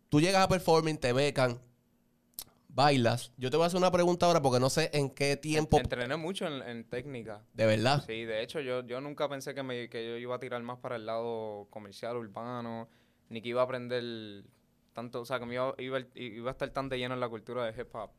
[0.10, 1.60] Tú llegas a performing, te becan,
[2.68, 3.32] bailas.
[3.38, 5.78] Yo te voy a hacer una pregunta ahora porque no sé en qué tiempo.
[5.78, 7.44] Entrené mucho en, en técnica.
[7.54, 8.04] De verdad.
[8.06, 10.78] Sí, de hecho, yo, yo nunca pensé que, me, que yo iba a tirar más
[10.80, 12.88] para el lado comercial, urbano,
[13.30, 14.44] ni que iba a aprender
[14.94, 17.30] tanto, o sea, que me iba, iba, iba a estar tan de lleno en la
[17.30, 18.10] cultura de hip hop.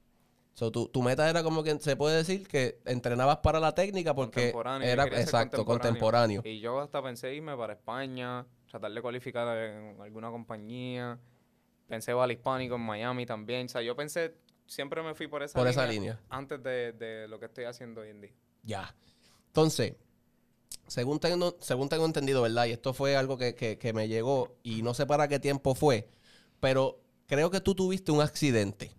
[0.55, 4.15] So, tu, tu meta era como que se puede decir que entrenabas para la técnica
[4.15, 4.53] porque
[4.83, 6.43] era exacto, contemporáneo.
[6.45, 11.19] Y yo hasta pensé irme para España, tratar de cualificar en alguna compañía.
[11.89, 13.67] Pensé Vale Hispánico en Miami también.
[13.67, 14.35] O sea, yo pensé,
[14.67, 15.83] siempre me fui por esa Por línea.
[15.85, 16.21] esa línea.
[16.29, 18.33] Antes de, de lo que estoy haciendo hoy en día.
[18.63, 18.95] Ya.
[19.49, 19.95] Entonces,
[20.87, 22.67] según tengo, según tengo entendido, ¿verdad?
[22.67, 25.75] Y esto fue algo que, que- que me llegó y no sé para qué tiempo
[25.75, 26.09] fue,
[26.61, 28.93] pero creo que tú tuviste un accidente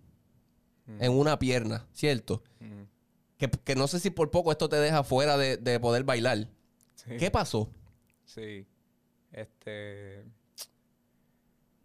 [0.98, 2.42] en una pierna, ¿cierto?
[2.60, 2.86] Ujú.
[3.38, 6.48] Que, que no sé si por poco esto te deja fuera de, de poder bailar.
[6.96, 7.16] Sí.
[7.18, 7.70] ¿Qué pasó?
[8.24, 8.66] Sí.
[9.32, 10.24] Este.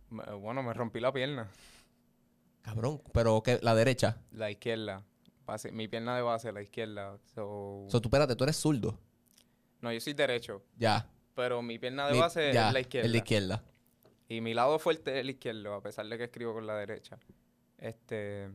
[0.09, 1.49] Bueno, me rompí la pierna.
[2.61, 4.17] Cabrón, pero que la derecha.
[4.31, 5.03] La izquierda.
[5.45, 7.17] Base- mi pierna de base, la izquierda.
[7.33, 8.99] So- O sea, tú espérate, tú eres zurdo.
[9.81, 10.63] no, yo soy derecho.
[10.77, 11.09] Ya.
[11.35, 13.05] Pero mi pierna de Mi- base ya, es la izquierda.
[13.05, 13.63] Es la izquierda.
[14.29, 17.17] Y mi lado fuerte es el izquierdo, a pesar de que escribo con la derecha.
[17.77, 18.49] Este.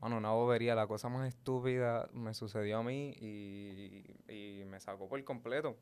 [0.00, 5.08] Bueno, una bobería, la cosa más estúpida me sucedió a mí y, y me sacó
[5.08, 5.78] por completo.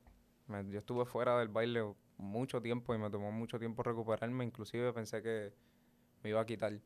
[0.46, 1.82] Me- yo estuve fuera del baile
[2.18, 4.44] mucho tiempo y me tomó mucho tiempo recuperarme.
[4.44, 5.52] Inclusive pensé que
[6.22, 6.78] me iba a quitar.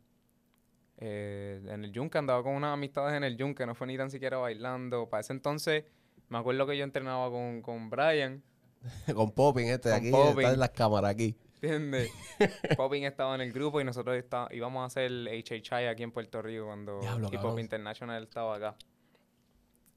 [0.98, 4.10] Eh, en el yunque andaba con unas amistades en el yunque, no fue ni tan
[4.10, 5.08] siquiera bailando.
[5.10, 5.84] Para ese entonces,
[6.30, 8.42] me acuerdo que yo entrenaba con, con Brian.
[9.14, 10.10] Con Popping este de aquí.
[10.10, 10.38] Popping.
[10.40, 11.36] Está en las cámaras aquí.
[11.66, 12.10] ¿Entiendes?
[12.76, 16.40] Popping estaba en el grupo y nosotros está- íbamos a hacer HHI aquí en Puerto
[16.42, 17.58] Rico cuando Diablo, Hip Hop.
[17.58, 18.76] International estaba acá.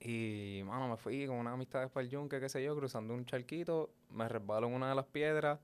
[0.01, 3.25] Y, mano, me fui con una amistad para el yunque, qué sé yo, cruzando un
[3.25, 5.59] charquito, me resbalo en una de las piedras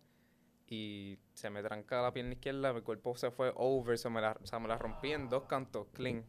[0.67, 4.37] y se me tranca la pierna izquierda, mi cuerpo se fue over, se me la,
[4.41, 6.25] o sea, me la rompí en dos cantos, clean.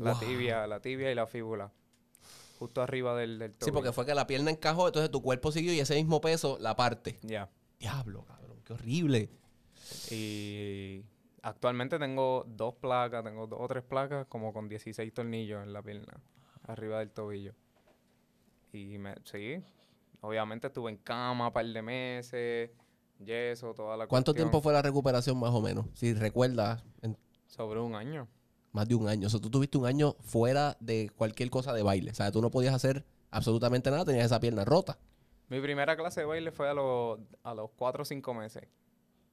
[0.00, 0.20] La Wow.
[0.20, 1.70] tibia, la tibia y la fíbula.
[2.58, 5.72] Justo arriba del, del Sí, porque fue que la pierna encajó, entonces tu cuerpo siguió
[5.74, 7.18] y ese mismo peso la parte.
[7.22, 7.50] Ya.
[7.78, 8.39] Diablo, cabrón,
[8.70, 9.30] qué horrible.
[10.10, 11.04] Y
[11.42, 15.82] actualmente tengo dos placas, tengo dos o tres placas como con 16 tornillos en la
[15.82, 16.20] pierna,
[16.64, 17.54] arriba del tobillo.
[18.72, 19.62] Y me, sí,
[20.20, 22.70] obviamente estuve en cama un par de meses,
[23.18, 24.48] yeso, toda la ¿Cuánto cuestión.
[24.48, 25.86] tiempo fue la recuperación más o menos?
[25.94, 28.28] Si recuerdas, en Sobre un año.
[28.72, 29.26] más de un año.
[29.26, 32.12] O sea, tú tuviste un año fuera de cualquier cosa de baile.
[32.12, 34.98] O sea, tú no podías hacer absolutamente nada, tenías esa pierna rota.
[35.50, 38.62] Mi primera clase de baile fue a los, a los 4 o 5 meses.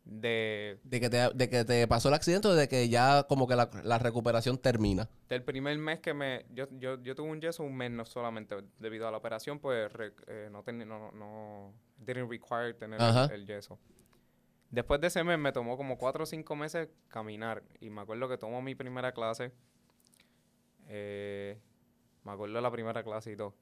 [0.04, 3.46] De, De que te, de que te pasó el accidente o de que ya como
[3.46, 5.10] que la, la recuperación termina.
[5.28, 6.46] del primer mes que me...
[6.54, 8.56] Yo, yo, yo tuve un yeso un mes no solamente.
[8.80, 10.64] Debido a la operación, pues re- eh, no.
[10.86, 13.78] No, no, didn't require tener el, el yeso.
[14.72, 17.64] Después de ese mes me tomó como cuatro o cinco meses caminar.
[17.82, 19.52] Y me acuerdo que tomo mi primera clase.
[20.88, 21.60] eh,
[22.24, 23.54] me acuerdo de la primera clase y todo.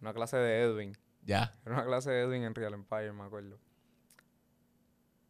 [0.00, 0.92] Una clase de Edwin.
[1.28, 1.54] Ya.
[1.66, 3.58] Era una clase de Edwin en Real Empire, me acuerdo.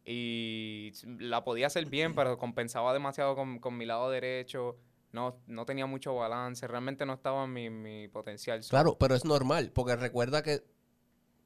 [0.05, 4.77] Y la podía hacer bien, pero compensaba demasiado con, con mi lado derecho.
[5.11, 6.65] No, no tenía mucho balance.
[6.67, 8.61] Realmente no estaba en mi, mi potencial.
[8.69, 10.63] Claro, pero es normal, porque recuerda que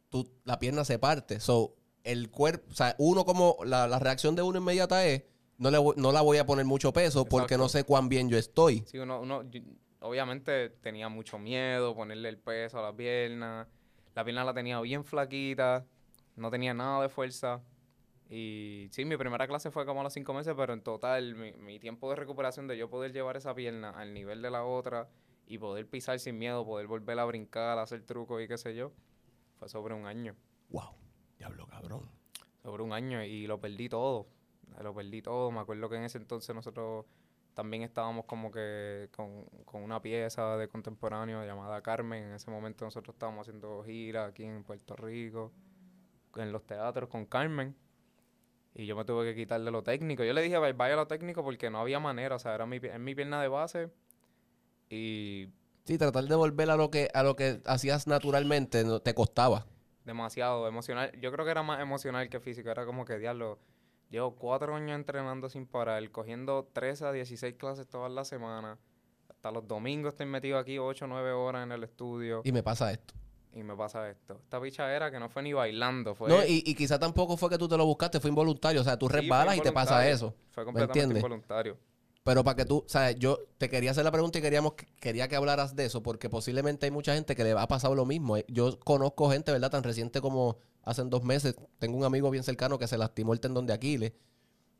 [0.09, 1.39] tú, la pierna se parte.
[1.39, 5.23] So, el cuerpo, o sea, uno como, la, la reacción de uno inmediata es,
[5.57, 7.63] no, le, no la voy a poner mucho peso porque Exacto.
[7.63, 8.83] no sé cuán bien yo estoy.
[8.85, 9.61] Sí, uno, uno, yo-
[10.01, 13.67] obviamente tenía mucho miedo ponerle el peso a la pierna.
[14.15, 15.85] La pierna la tenía bien flaquita.
[16.35, 17.61] No tenía nada de fuerza.
[18.29, 21.53] Y sí, mi primera clase fue como a los cinco meses, pero en total, mi,
[21.53, 25.09] mi tiempo de recuperación de yo poder llevar esa pierna al nivel de la otra
[25.45, 28.91] y poder pisar sin miedo, poder volver a brincar, hacer trucos y qué sé yo,
[29.59, 30.35] fue sobre un año.
[30.69, 30.95] Wow,
[31.37, 32.09] diablo cabrón.
[32.63, 34.27] Sobre un año y lo perdí todo.
[34.81, 35.51] Lo perdí todo.
[35.51, 37.05] Me acuerdo que en ese entonces nosotros
[37.53, 42.23] también estábamos como que con, con una pieza de contemporáneo llamada Carmen.
[42.25, 45.51] En ese momento nosotros estábamos haciendo giras aquí en Puerto Rico,
[46.35, 47.75] en los teatros con Carmen.
[48.75, 50.23] Y yo me tuve que quitarle lo técnico.
[50.23, 52.35] Yo le dije bye bye a lo técnico porque no había manera.
[52.35, 53.89] O sea, era mi, es mi pierna de base.
[54.89, 55.49] Y
[55.85, 59.65] Sí, tratar de volver a lo que, a lo que hacías naturalmente no, te costaba.
[60.05, 61.11] demasiado emocional.
[61.19, 62.69] Yo creo que era más emocional que físico.
[62.69, 63.59] Era como que, diablo,
[64.13, 68.77] llevo cuatro años entrenando sin parar, cogiendo 13 a 16 clases todas las semanas.
[69.29, 72.61] Hasta los domingos estoy metido aquí 8 o 9 horas en el estudio Y me
[72.63, 73.13] pasa esto.
[73.53, 74.39] y me pasa esto.
[74.41, 76.29] Esta bicha era que no fue ni bailando, fue...
[76.29, 78.81] No, y, y quizá tampoco fue que tú te lo buscaste, fue involuntario.
[78.81, 80.33] O sea, tú Sí, resbalas y te pasa eso.
[80.51, 81.17] Fue ¿Me completamente entiendes?
[81.17, 81.77] involuntario.
[82.23, 85.27] Pero para que tú, o sea, yo te quería hacer la pregunta y queríamos, quería
[85.27, 88.37] que hablaras de eso, porque posiblemente hay mucha gente que le ha pasado lo mismo.
[88.37, 89.69] Eh, Yo conozco gente, ¿verdad?
[89.69, 91.55] Tan reciente como hace dos meses.
[91.79, 94.13] Tengo un amigo bien cercano que se lastimó el tendón de Aquiles.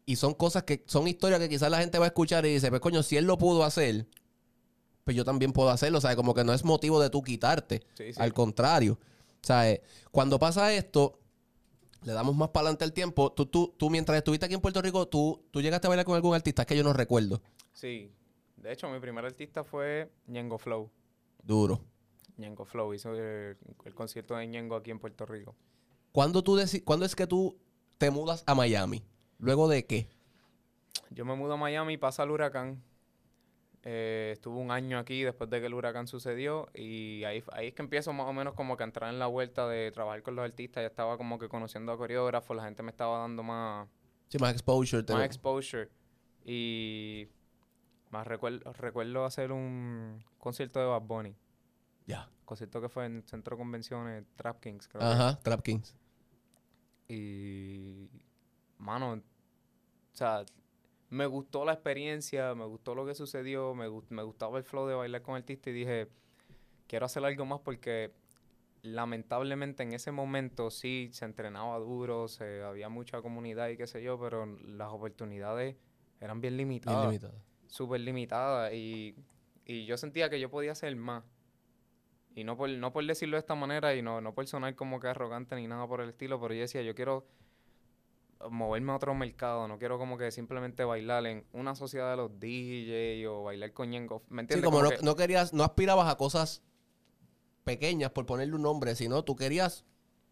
[0.06, 2.69] Y son cosas que, son historias que quizás la gente va a escuchar y dice,
[2.69, 4.08] pues coño, si él lo pudo hacer,
[5.03, 5.97] pues yo también puedo hacerlo.
[5.97, 7.84] O sea, como que no es motivo de tú quitarte.
[7.97, 8.21] Sí, sí.
[8.21, 8.93] Al contrario.
[8.93, 11.19] O sea, eh, cuando pasa esto,
[12.03, 13.31] le damos más para adelante el tiempo.
[13.31, 16.15] Tú, tú, tú, mientras estuviste aquí en Puerto Rico, tú, tú llegaste a bailar con
[16.15, 17.41] algún artista Es que yo no recuerdo.
[17.71, 18.11] Sí.
[18.57, 20.89] De hecho, mi primer artista fue Ñengo Flow.
[21.43, 21.81] Duro.
[22.37, 25.55] Ñengo Flow hizo el, el concierto de Ñengo aquí en Puerto Rico.
[26.11, 27.57] ¿Cuándo, tú ¿Cuándo es que tú
[27.97, 29.03] te mudas a Miami?
[29.39, 30.09] ¿Luego de qué?
[31.09, 32.81] Yo me mudo a Miami, pasa el huracán.
[33.85, 37.73] Eh, estuve un año aquí después de que el huracán sucedió y ahí, ahí es
[37.73, 40.35] que empiezo más o menos como que a entrar en la vuelta de trabajar con
[40.35, 40.81] los artistas.
[40.83, 43.89] Ya estaba como que conociendo a coreógrafos, la gente me estaba dando más,
[44.29, 45.03] Sí, más exposure.
[45.13, 45.89] más exposure.
[46.45, 47.27] Y
[48.09, 51.35] más recuerdo, recuerdo hacer un concierto de Bad Bunny.
[52.05, 52.29] Ya.
[52.45, 55.01] Concierto que fue en el Centro de Convenciones Trap Kings, creo.
[55.03, 55.95] Ajá, Trap Kings.
[57.07, 58.09] Y,
[58.77, 59.21] mano, o
[60.15, 60.45] sea,
[61.13, 64.88] me gustó la experiencia, me gustó lo que sucedió, me, gus- me gustaba el flow
[64.88, 66.10] de bailar con artistas y dije,
[66.88, 68.13] quiero hacer algo más porque
[68.84, 74.04] lamentablemente en ese momento sí se entrenaba duro, se, había mucha comunidad y qué sé
[74.04, 75.78] yo, pero las oportunidades
[76.19, 77.34] eran bien limitadas Bien limitado.
[77.67, 79.15] súper limitada y,
[79.65, 81.23] y yo sentía que yo podía hacer más.
[82.36, 84.99] Y no por, no por decirlo de esta manera y no, no por sonar como
[84.99, 87.26] que arrogante ni nada por el estilo, pero yo decía, yo quiero
[88.49, 92.39] moverme a otro mercado, no quiero como que simplemente bailar en una sociedad de los
[92.39, 94.23] DJ o bailar con Ñengo.
[94.29, 94.65] ¿Me Sí, entiendes?
[94.69, 96.62] como no, que- no querías, no aspirabas a cosas
[97.63, 99.86] pequeñas por ponerle un nombre, sino tú querías,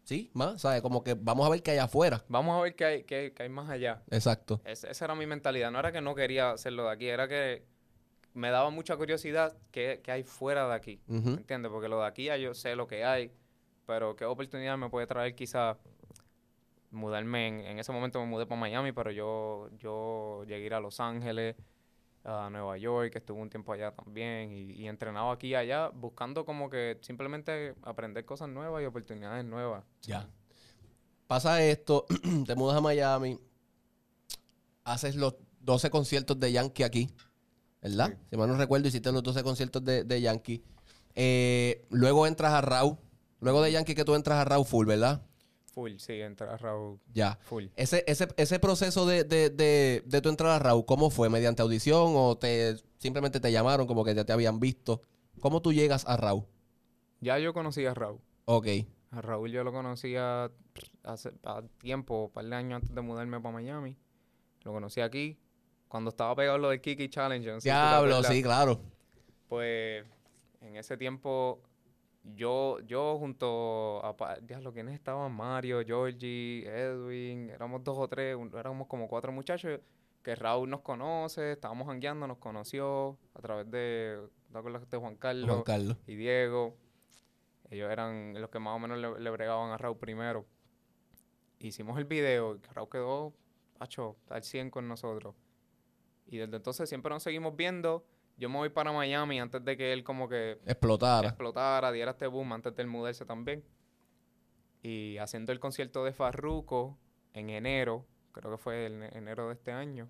[0.04, 0.82] sí, más, ¿sabes?
[0.82, 2.24] Como que vamos a ver qué hay afuera.
[2.28, 4.02] Vamos a ver qué hay, qué, qué hay más allá.
[4.10, 4.60] Exacto.
[4.64, 5.70] Es- esa era mi mentalidad.
[5.70, 7.64] No era que no quería hacerlo de aquí, era que
[8.34, 11.00] me daba mucha curiosidad qué, qué hay fuera de aquí.
[11.06, 11.70] ¿Me entiendes?
[11.70, 13.32] Porque lo de aquí ya yo sé lo que hay,
[13.86, 15.76] pero qué oportunidad me puede traer quizás
[16.92, 17.48] mudarme.
[17.48, 20.80] En, en ese momento me mudé para Miami, pero yo, yo llegué a ir a
[20.80, 21.56] Los Ángeles,
[22.24, 26.44] a Nueva York, estuve un tiempo allá también y, y entrenaba aquí y allá buscando
[26.44, 29.84] como que simplemente aprender cosas nuevas y oportunidades nuevas.
[30.02, 30.28] Ya.
[31.26, 32.06] Pasa esto,
[32.46, 33.40] te mudas a Miami,
[34.84, 37.10] haces los 12 conciertos de Yankee aquí,
[37.80, 38.08] ¿verdad?
[38.08, 38.26] Sí.
[38.30, 40.62] Si mal no recuerdo, hiciste los 12 conciertos de, de Yankee.
[41.14, 42.98] Eh, luego entras a Raw.
[43.40, 45.22] Luego de Yankee que tú entras a Raw full, ¿verdad?
[45.72, 47.38] Full, sí, entrar a Raúl, Ya.
[47.42, 47.64] full.
[47.76, 51.30] Ese, ese, ese proceso de, de, de, de tu entrada a Raw, ¿cómo fue?
[51.30, 55.00] ¿Mediante audición o te simplemente te llamaron como que ya te habían visto?
[55.40, 56.46] ¿Cómo tú llegas a Raw?
[57.20, 58.20] Ya yo conocí a Raúl.
[58.44, 58.66] Ok.
[59.12, 60.50] A Raúl yo lo conocía
[61.04, 63.96] hace a tiempo, un par de años antes de mudarme para Miami.
[64.64, 65.38] Lo conocí aquí,
[65.88, 67.48] cuando estaba pegado lo del Kiki Challenge.
[67.50, 68.80] no sé Diablo, sí, claro.
[69.48, 70.04] Pues
[70.60, 71.62] en ese tiempo
[72.24, 74.14] yo, yo junto a...
[74.40, 75.32] Diablo, ¿quiénes estaban?
[75.32, 79.80] Mario, Georgie, Edwin, éramos dos o tres, un- éramos como cuatro muchachos
[80.22, 84.20] que Raúl nos conoce, estábamos jangueando, nos conoció a través de,
[84.52, 85.50] ¿te acuerdas de Juan Carlos?
[85.50, 85.96] Juan Carlos.
[86.06, 86.76] y Diego.
[87.70, 90.44] Ellos eran los que más o menos le, le bregaban a Raúl primero.
[91.58, 93.32] Hicimos el video, y Raúl quedó,
[93.78, 95.34] hacho, al 100 con nosotros.
[96.26, 98.04] Y desde entonces siempre nos seguimos viendo.
[98.36, 101.28] Yo me voy para Miami antes de que él como que Explotara.
[101.28, 103.64] explotara, diera este boom antes del mudarse también.
[104.82, 106.98] Y haciendo el concierto de Farruko
[107.34, 110.08] en enero, creo que fue en enero de este año.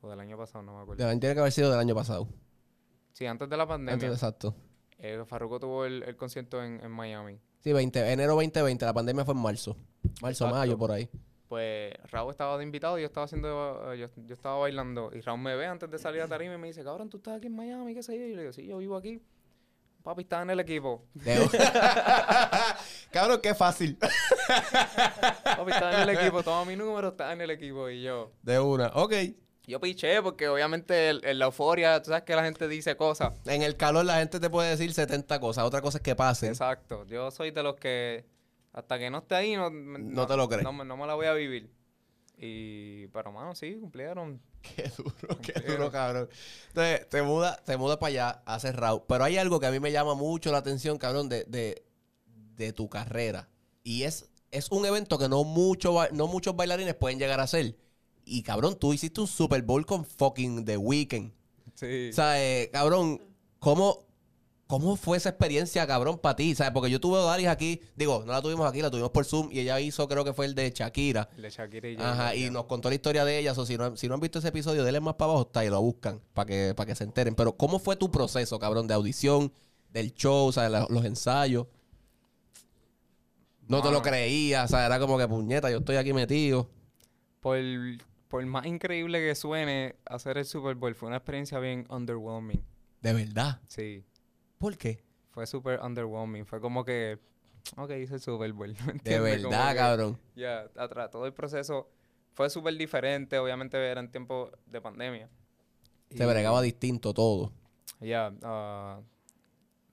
[0.00, 1.04] O del año pasado, no me acuerdo.
[1.18, 2.28] Tiene que haber sido del año pasado.
[3.12, 3.94] Sí, antes de la pandemia.
[3.94, 4.54] Antes, exacto.
[4.98, 7.38] eh, Farruko tuvo el, el concierto en, en Miami.
[7.60, 8.84] Sí, 20, enero 2020.
[8.84, 9.76] La pandemia fue en marzo.
[10.22, 10.54] Marzo, Exacto.
[10.54, 11.10] mayo, por ahí.
[11.48, 15.10] Pues Raúl estaba de invitado y yo estaba haciendo, eh, yo, yo estaba bailando.
[15.14, 17.36] Y Raúl me ve antes de salir a tarima y me dice, cabrón, tú estás
[17.36, 18.24] aquí en Miami, qué sé yo.
[18.24, 19.22] Y yo le digo, sí, yo vivo aquí.
[20.02, 21.04] Papi, estás en el equipo.
[21.14, 21.48] De-
[23.10, 23.96] Cabrón, qué fácil.
[25.44, 27.88] Papi, estás en el equipo, toma mi número, estás en el equipo.
[27.90, 28.88] Y yo, De una.
[28.94, 29.12] Ok.
[29.66, 33.32] yo piché porque obviamente en la euforia, tú sabes que la gente dice cosas.
[33.46, 35.64] En el calor la gente te puede decir 70 cosas.
[35.64, 36.50] Otra cosa es que pasen.
[36.50, 37.04] Exacto.
[37.06, 38.24] Yo soy de los que
[38.76, 40.62] hasta que no esté ahí no, No te lo crees.
[40.62, 41.70] No, me- no me la voy a vivir.
[42.38, 44.40] Y, pero mano, sí, cumplieron.
[44.62, 46.28] Qué duro, qué duro, cabrón.
[46.68, 49.04] Entonces, te muda, te muda para allá, haces Raw.
[49.06, 51.84] Pero hay algo que a mí me llama mucho la atención, cabrón, de, de,
[52.56, 53.48] de tu carrera.
[53.84, 57.76] Y es, es un evento que no, mucho, no muchos bailarines pueden llegar a hacer.
[58.24, 61.32] Y cabrón, tú hiciste un Super Bowl con fucking The Weeknd.
[61.74, 62.08] Sí.
[62.10, 63.22] O sea, eh, cabrón,
[63.60, 64.05] ¿cómo,
[64.66, 66.54] ¿cómo fue esa experiencia, cabrón, para ti?
[66.54, 66.72] ¿Sabes?
[66.72, 69.48] Porque yo tuve a Daris aquí, digo, no la tuvimos aquí, la tuvimos por Zoom
[69.52, 71.28] y ella hizo, creo que fue el de Shakira.
[71.36, 72.10] El de Shakira y J.
[72.10, 73.52] Ajá, y nos contó la historia de ella.
[73.52, 75.70] O si no, si no han visto ese episodio, denle más para abajo, está y
[75.70, 77.34] lo buscan para que, para que se enteren.
[77.34, 79.52] Pero, ¿cómo fue tu proceso, cabrón, de audición,
[79.90, 81.66] del show, o sea, los ensayos?
[83.68, 84.02] No te lo Mano.
[84.02, 86.70] creías, o sea, era como que puñeta, yo estoy aquí metido.
[87.40, 87.58] Por,
[88.28, 92.62] por más increíble que suene, hacer el Super Bowl fue una experiencia bien underwhelming.
[93.02, 93.60] De verdad.
[93.66, 94.04] Sí,
[94.58, 95.04] ¿Por qué?
[95.30, 96.46] fue súper underwhelming.
[96.46, 97.18] Fue como que,
[97.76, 98.74] ok, hice el Super Bowl.
[98.86, 100.18] ¿me De verdad, que, cabrón.
[100.34, 101.90] Ya, atrás, todo el proceso
[102.32, 103.38] fue súper diferente.
[103.38, 105.28] Obviamente era en tiempo de pandemia.
[106.10, 107.52] Se Y- bregaba distinto todo.
[108.00, 109.00] Ya, ah,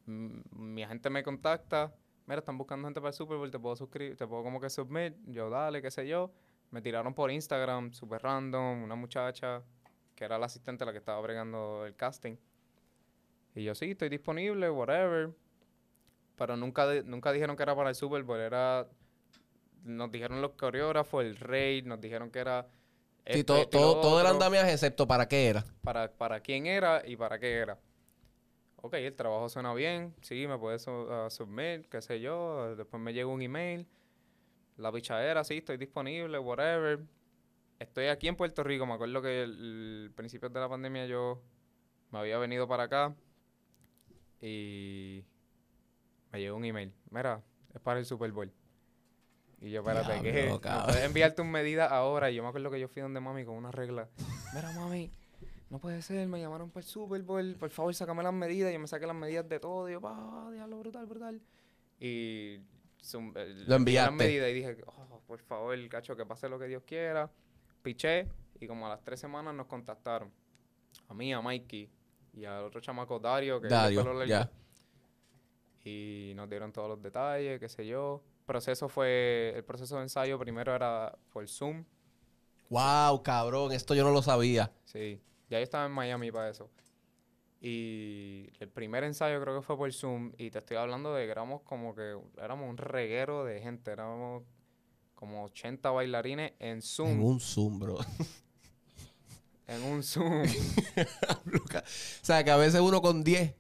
[0.08, 1.94] m- mi agente me contacta.
[2.26, 4.70] Mira, están buscando gente para el Super Bowl, te puedo suscribir, te puedo como que
[4.70, 5.14] submit.
[5.26, 6.32] Yo, dale, qué sé yo.
[6.72, 9.62] Me tiraron por Instagram, súper random, una muchacha
[10.16, 12.38] que era la asistente la que estaba bregando el casting.
[13.56, 15.32] Y yo, sí, estoy disponible, whatever.
[16.36, 18.88] Pero nunca, nunca dijeron que era para el Super Bowl, era...
[19.84, 22.68] Nos dijeron los coreógrafos, el rey, nos dijeron que era...
[23.26, 25.64] Sí, todo, todo, todo el andamiaje, excepto para qué era.
[25.82, 27.80] para, para quién era y para qué era.
[28.78, 33.02] Ok, el trabajo suena bien, sí, me puedes su- ah, submit, qué sé yo, después
[33.02, 33.88] me llega un email,
[34.76, 37.00] la bichadera, sí, estoy disponible, whatever.
[37.80, 38.86] estoy aquí en Puerto Rico.
[38.86, 41.42] Me acuerdo que el, el principio de la pandemia yo
[42.12, 43.16] me había venido para acá
[44.46, 45.24] y
[46.34, 46.94] me llegó un email.
[47.10, 47.42] Mira,
[47.74, 48.52] es para el Super Bowl.
[49.62, 50.32] Y yo, espérate, ¿qué?
[50.34, 50.86] Diablo, ¿Me cabrón.
[50.88, 52.30] puedes enviar tus medidas ahora?
[52.30, 54.10] Y yo me acuerdo que yo fui donde mami con una regla.
[54.54, 55.10] Mira, mami,
[55.70, 57.56] no puede ser, me llamaron para el Super Bowl.
[57.58, 58.72] Por favor, sácame las medidas.
[58.72, 59.88] Y yo me saqué las medidas de todo.
[59.88, 61.42] Y yo, pa, diablo, brutal, brutal.
[62.02, 62.60] Y eh,
[63.14, 64.12] le envié las enviaste.
[64.12, 67.32] medidas y dije, oh, por favor, cacho, que pase lo que Dios quiera.
[67.82, 68.28] Piché.
[68.60, 70.30] Y como a las tres semanas nos contactaron.
[71.08, 71.90] A mí, a Mikey
[72.34, 74.26] y al otro chamaco Dario, que Dario, largo.
[74.26, 74.50] ya.
[75.86, 78.24] Y nos dieron todos los detalles, qué sé yo.
[78.46, 81.86] Proceso fue, el proceso de ensayo primero era por Zoom.
[82.70, 84.72] Wow, cabrón, esto yo no lo sabía.
[84.86, 86.70] Sí, ya yo estaba en Miami para eso.
[87.62, 90.34] Y el primer ensayo creo que fue por Zoom.
[90.38, 93.92] Y te estoy hablando de que éramos como que, éramos un reguero de gente.
[93.92, 94.44] Éramos
[95.16, 97.12] como 80 bailarines en Zoom.
[97.12, 97.98] En un Zoom, bro.
[99.68, 100.44] En un Zoom.
[101.56, 103.56] O sea, que a veces uno con 10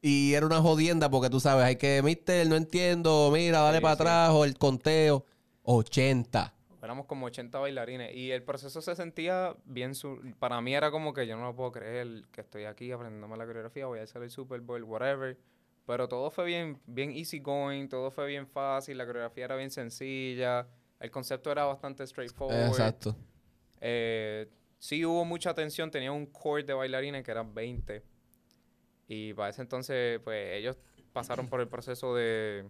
[0.00, 3.82] y era una jodienda porque tú sabes, hay que, mister, no entiendo, mira, dale Sí,
[3.82, 4.02] para sí.
[4.02, 5.24] atrás o el conteo.
[5.62, 6.54] 80.
[6.82, 9.94] Éramos como 80 bailarines y el proceso se sentía bien...
[9.94, 13.36] su- Para mí era como que yo no lo puedo creer que estoy aquí aprendiéndome
[13.36, 15.36] la coreografía, voy a hacer el Super Bowl, whatever.
[15.86, 19.70] Pero todo fue bien, bien easy going, todo fue bien fácil, la coreografía era bien
[19.70, 20.66] sencilla,
[21.00, 22.68] el concepto era bastante straightforward.
[22.68, 23.16] Exacto.
[23.80, 28.02] Eh, sí hubo mucha tensión, tenía un core de bailarines que eran 20.
[29.08, 30.76] Y para ese entonces, pues ellos
[31.12, 32.68] pasaron por el proceso de,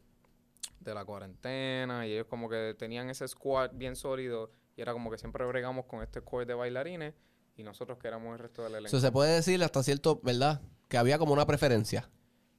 [0.81, 5.11] de la cuarentena y ellos como que tenían ese squad bien sólido y era como
[5.11, 7.15] que siempre bregamos con este core de bailarines
[7.57, 8.87] y nosotros que éramos el resto del elenco.
[8.89, 10.63] Eso se puede decir hasta cierto, ¿verdad?
[10.87, 12.09] Que había como una preferencia.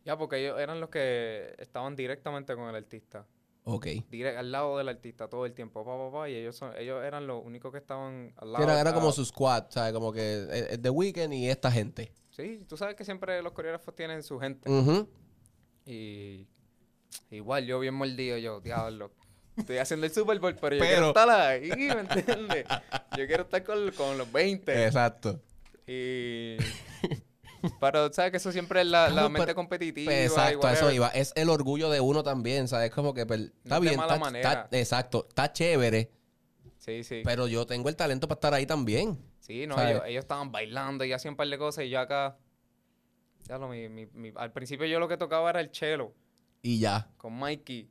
[0.03, 3.25] Ya, porque ellos eran los que estaban directamente con el artista.
[3.71, 3.87] Ok.
[4.09, 7.03] Direct, al lado del artista todo el tiempo, pa, pa, pa, y ellos, son, ellos
[7.03, 8.63] eran los únicos que estaban al lado.
[8.63, 9.93] era, era como ah, su squad, ¿sabes?
[9.93, 12.11] Como que eh, eh, The Weeknd y esta gente.
[12.31, 14.69] Sí, tú sabes que siempre los coreógrafos tienen su gente.
[14.69, 15.07] Ujú.
[15.85, 16.47] Y
[17.29, 19.11] igual yo bien mordido, yo, diablo.
[19.55, 22.65] Estoy haciendo el Super Bowl, pero yo Pero- quiero estar ahí, ¿me entiendes?
[23.17, 24.85] Yo quiero estar con, con los 20.
[24.85, 25.41] Exacto.
[25.85, 26.57] Y...
[27.79, 30.11] Pero, ¿sabes que eso siempre es la, mente pero- competitiva?
[30.13, 31.09] y Exacto, a eso iba.
[31.09, 32.91] Es el orgullo de uno también, ¿sabes?
[32.91, 34.51] Como que per- está es de bien, mala está, manera.
[34.63, 36.11] está- exacto, está chévere,
[36.77, 37.21] Sí, sí.
[37.23, 39.17] pero yo tengo el talento para estar ahí también.
[39.39, 42.37] Sí, no, ellos, ellos estaban bailando y hacían un par de cosas y yo acá...
[43.45, 46.13] Diablo, mi, mi, mi- al principio yo lo que tocaba era el cello.
[46.61, 47.09] Y ya.
[47.17, 47.89] con Mikey.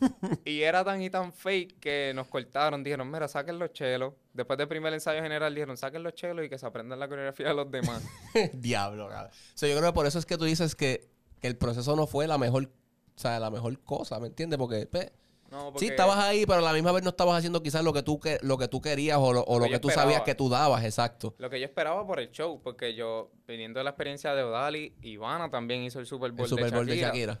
[0.44, 2.82] y era tan y tan fake que nos cortaron.
[2.82, 4.14] Dijeron, mira, saquen los chelos.
[4.32, 7.48] Después del primer ensayo general dijeron, saquen los chelos y que se aprendan la coreografía
[7.48, 8.02] de los demás.
[8.52, 9.30] Diablo, cabrón.
[9.30, 11.08] O sea, yo creo que por eso es que tú dices que,
[11.40, 14.58] que el proceso no fue la mejor, o sea, la mejor cosa, ¿me entiendes?
[14.58, 15.10] Porque, pues,
[15.50, 18.02] No, sí, estabas ahí, pero a la misma vez no estabas haciendo quizás lo que
[18.02, 20.34] tú, que, lo que tú querías o lo, o Lo lo que tú sabías que
[20.34, 21.34] tú dabas, exacto.
[21.38, 24.94] Lo que yo esperaba por el show, porque yo, viniendo de la experiencia de Odali,
[25.02, 27.00] Ivana también hizo el Super Bowl, El Super Bowl de, de.
[27.00, 27.40] Shakira.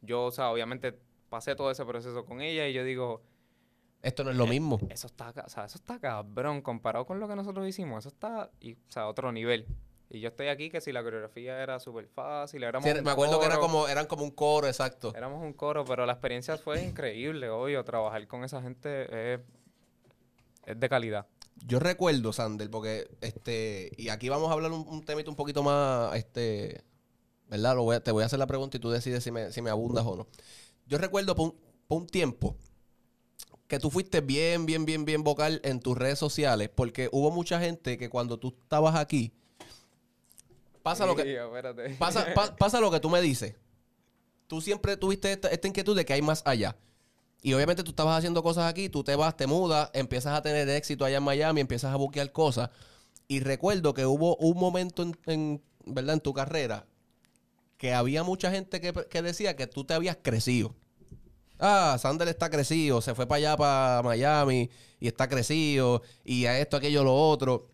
[0.00, 0.96] Yo, o sea, obviamente
[1.28, 3.22] pasé todo ese proceso con ella y yo digo,
[4.02, 4.78] Esto no es lo Eh, mismo.
[4.90, 8.00] eso está, o sea, eso está cabrón comparado con lo que nosotros hicimos.
[8.04, 9.66] Eso está, y, o sea, a otro nivel.
[10.10, 13.10] Y yo estoy aquí que si la coreografía era súper fácil, éramos Sí, un me
[13.10, 15.12] acuerdo que era como, eran como un coro, exacto.
[15.14, 17.84] Éramos un coro, pero la experiencia fue increíble, obvio.
[17.84, 19.40] Trabajar con esa gente es,
[20.66, 21.26] es de calidad.
[21.66, 25.62] Yo recuerdo, Sander, porque este, y aquí vamos a hablar un, un temito un poquito
[25.64, 26.84] más, este,
[27.48, 27.74] ¿verdad?
[27.74, 29.60] Lo voy a- te voy a hacer la pregunta y tú decides si me, si
[29.60, 30.26] me abundas o no.
[30.88, 31.54] Yo recuerdo por un,
[31.86, 32.56] por un tiempo
[33.66, 37.60] que tú fuiste bien, bien, bien, bien vocal en tus redes sociales, porque hubo mucha
[37.60, 39.32] gente que cuando tú estabas aquí,
[40.82, 41.22] pasa lo que,
[41.98, 43.54] pasa, pa- pasa lo que tú me dices.
[44.46, 46.76] Tú siempre tuviste esta, esta inquietud de que hay más allá.
[47.42, 50.68] Y obviamente tú estabas haciendo cosas aquí, tú te vas, te mudas, empiezas a tener
[50.70, 52.70] éxito allá en Miami, empiezas a buquear cosas.
[53.28, 56.14] Y recuerdo que hubo un momento en, en, ¿verdad?
[56.14, 56.86] en tu carrera
[57.78, 60.74] que había mucha gente que, que decía que tú te habías crecido.
[61.58, 66.58] Ah, Sander está crecido, se fue para allá, para Miami, y está crecido, y a
[66.60, 67.70] esto, aquello, lo otro.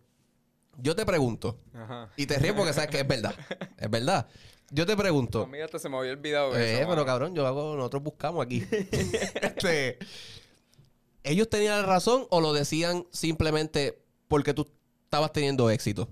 [0.77, 2.09] Yo te pregunto, Ajá.
[2.17, 3.35] y te ríes porque sabes que es verdad.
[3.77, 4.27] Es verdad.
[4.71, 5.43] Yo te pregunto.
[5.43, 8.43] A mí hasta se me había olvidado Eh, eso, pero cabrón, yo hago, nosotros buscamos
[8.45, 8.63] aquí.
[8.71, 9.99] Este,
[11.23, 14.67] ¿Ellos tenían la razón o lo decían simplemente porque tú
[15.03, 16.09] estabas teniendo éxito?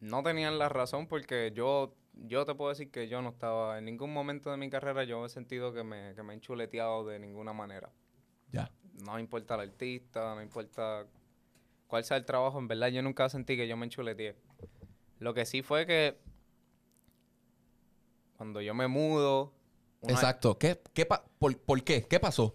[0.00, 3.84] No tenían la razón porque yo, yo te puedo decir que yo no estaba, en
[3.84, 7.18] ningún momento de mi carrera yo he sentido que me, que me he enchuleteado de
[7.18, 7.90] ninguna manera.
[8.50, 8.70] Ya.
[9.04, 11.06] No importa el artista, no importa
[11.86, 14.36] cuál sea el trabajo, en verdad yo nunca sentí que yo me enchuleteé.
[15.18, 16.18] Lo que sí fue que
[18.36, 19.52] cuando yo me mudo,
[20.02, 20.56] Exacto.
[20.58, 22.06] ¿Qué, qué pa- por, por qué?
[22.06, 22.54] ¿Qué pasó?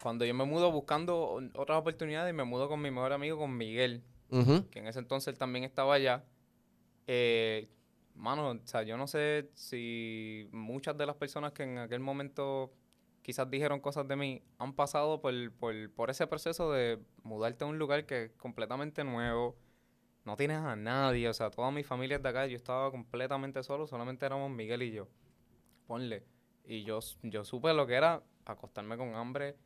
[0.00, 4.04] cuando yo me mudo buscando otras oportunidades, me mudo con mi mejor amigo, con Miguel,
[4.70, 6.22] que en ese entonces él también estaba allá.
[7.06, 7.68] Eh,
[8.14, 12.72] mano, o sea, yo no sé si muchas de las personas que en aquel momento
[13.22, 17.66] quizás dijeron cosas de mí han pasado por, por, por ese proceso de mudarte a
[17.66, 19.56] un lugar que es completamente nuevo,
[20.24, 23.62] no tienes a nadie, o sea, toda mi familia es de acá, yo estaba completamente
[23.62, 25.08] solo, solamente éramos Miguel y yo.
[25.86, 26.24] Ponle.
[26.64, 29.56] Y yo, yo supe lo que era acostarme con hambre.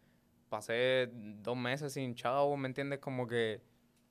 [0.49, 2.99] Pasé dos meses sin chavo, ¿me entiendes?
[2.99, 3.61] Como que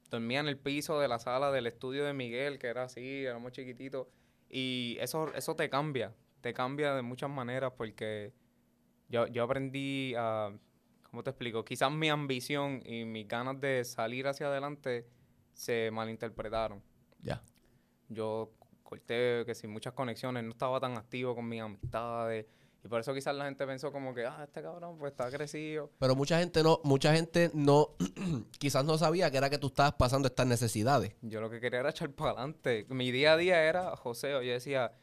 [0.09, 3.51] dormía en el piso de la sala del estudio de Miguel, que era así, éramos
[3.51, 4.07] chiquititos.
[4.49, 8.33] Y eso, eso te cambia, te cambia de muchas maneras porque
[9.09, 10.51] yo, yo aprendí a,
[11.03, 11.65] ¿cómo te explico?
[11.65, 15.07] Quizás mi ambición y mis ganas de salir hacia adelante
[15.53, 16.81] se malinterpretaron.
[17.21, 17.43] Ya.
[18.09, 18.53] Yo
[18.83, 22.45] corté que sin muchas conexiones, no estaba tan activo con mis amistades.
[22.87, 25.91] Y por eso quizás la gente pensó como que, ah, este cabrón pues está crecido.
[25.99, 27.89] Pero mucha gente no, mucha gente no,
[28.59, 31.13] quizás no sabía que era que tú estabas pasando estas necesidades.
[31.21, 32.85] Yo lo que quería era echar para adelante.
[32.87, 34.41] Mi día a día era joseo.
[34.41, 34.93] Yo decía,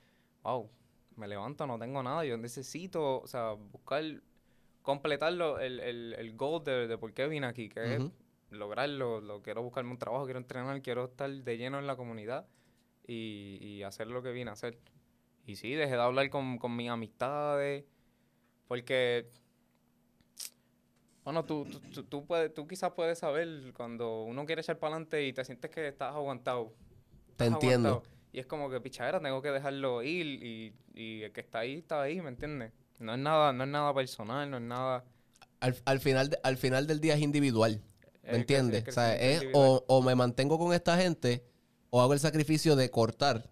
[0.45, 0.71] wow,
[1.17, 2.25] me levanto, no tengo nada.
[2.25, 4.03] Yo necesito, o sea, buscar,
[4.81, 8.03] completar lo- el, el, el goal de, de por qué vine aquí, que es
[8.49, 9.21] lograrlo.
[9.21, 12.47] Lo, quiero buscarme un trabajo, quiero entrenar, quiero estar de lleno en la comunidad
[13.07, 14.79] y, y hacer lo que vine a hacer.
[15.47, 17.85] Y sí, dejé de hablar con, con mis amistades,
[18.67, 19.29] porque,
[21.25, 24.95] bueno, tú, tú, tú, tú puedes, tú quizás puedes saber cuando uno quiere echar para
[24.95, 26.73] adelante y te sientes que estás aguantado.
[27.37, 27.89] Te estás entiendo.
[27.89, 28.15] aguantado.
[28.33, 31.77] Y es como que, pichadera, tengo que dejarlo ir y, y el que está ahí,
[31.77, 32.73] está ahí, ¿me entiendes?
[32.99, 35.05] No es nada, no es nada personal, no es nada...
[35.61, 37.83] Al, al final, de- al final del día es individual.
[38.23, 38.85] ¿Me entiendes?
[38.93, 41.45] sea, es o, o me mantengo con esta gente
[41.91, 43.51] o hago el sacrificio de cortar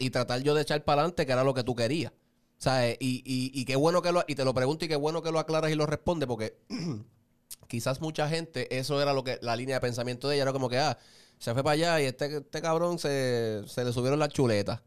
[0.00, 2.12] y tratar yo de echar para adelante, que era lo que tú querías.
[2.12, 4.24] O sea, y, y, y qué bueno que lo...
[4.26, 6.56] Y te lo pregunto y qué bueno que lo aclaras y lo respondes porque
[7.68, 10.68] quizás mucha gente, eso era lo que la línea de pensamiento de ella, era como
[10.68, 10.98] que, ah,
[11.38, 14.82] se fue para allá y este, este cabrón se, se le subieron las chuletas.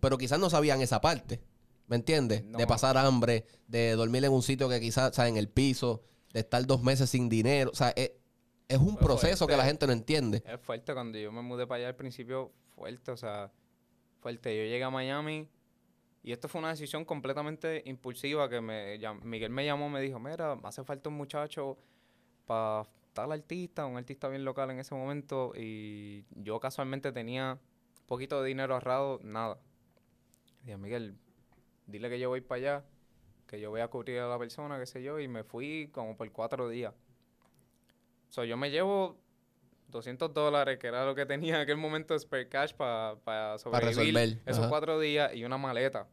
[0.00, 1.40] Pero quizás no sabían esa parte.
[1.86, 2.42] ¿Me entiendes?
[2.44, 2.58] No.
[2.58, 6.02] De pasar hambre, de dormir en un sitio que quizás, o sea, en el piso,
[6.32, 7.70] de estar dos meses sin dinero.
[7.70, 8.12] O sea, es,
[8.68, 10.42] es un Fue proceso que la gente no entiende.
[10.46, 13.52] Es fuerte cuando yo me mudé para allá al principio, fuerte, o sea,
[14.22, 14.56] fuerte.
[14.56, 15.48] Yo llegué a Miami
[16.22, 20.58] y esto fue una decisión completamente impulsiva que me Miguel me llamó, me dijo, mira,
[20.62, 21.76] hace falta un muchacho
[22.46, 27.58] para tal artista, un artista bien local en ese momento y yo casualmente tenía
[28.06, 29.58] poquito de dinero ahorrado, nada.
[30.62, 31.16] Dije, Miguel,
[31.86, 32.84] dile que yo voy para allá,
[33.48, 36.16] que yo voy a cubrir a la persona, qué sé yo, y me fui como
[36.16, 36.94] por cuatro días.
[38.28, 39.18] So, yo me llevo
[39.92, 44.28] 200 dólares, que era lo que tenía en aquel momento spare cash para sobrevivir resolver,
[44.46, 44.68] esos ajá.
[44.68, 46.08] cuatro días y una maleta.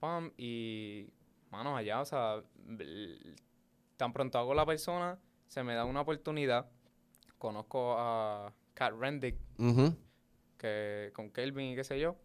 [0.00, 1.08] Pam, y,
[1.50, 2.42] mano, allá, o sea,
[3.96, 6.68] tan pronto hago la persona, se me da una oportunidad.
[7.38, 9.36] Conozco a Kat Rendick,
[10.58, 12.16] que, con Kelvin y qué sé yo.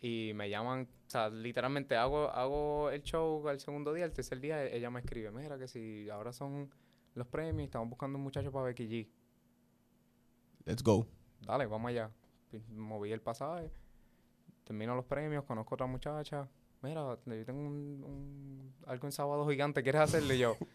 [0.00, 4.40] Y me llaman, o sea, literalmente hago, hago el show al segundo día, al tercer
[4.40, 6.70] día ella me escribe, mira que si ahora son
[7.14, 9.08] los premios, estamos buscando un muchacho para Becky G.
[10.64, 11.06] Let's go.
[11.40, 12.10] Dale, vamos allá.
[12.68, 13.70] Moví el pasaje,
[14.64, 16.48] termino los premios, conozco a otra muchacha.
[16.82, 20.56] Mira, yo tengo un, un- algo en sábado gigante, ¿quieres hacerle yo?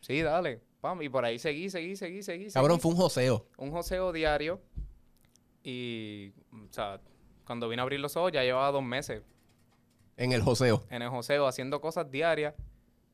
[0.00, 0.60] Sí, dale.
[0.82, 2.50] Pam, y por ahí seguí, seguí, seguí, seguí.
[2.50, 2.82] Cabrón, seguí.
[2.82, 3.46] fue un joseo.
[3.56, 4.60] un joseo diario.
[5.62, 7.00] Y, o sea,
[7.46, 9.22] cuando vine a abrir los ojos ya llevaba dos meses
[10.18, 10.84] En el joseo.
[10.90, 12.54] en el joseo haciendo cosas diarias,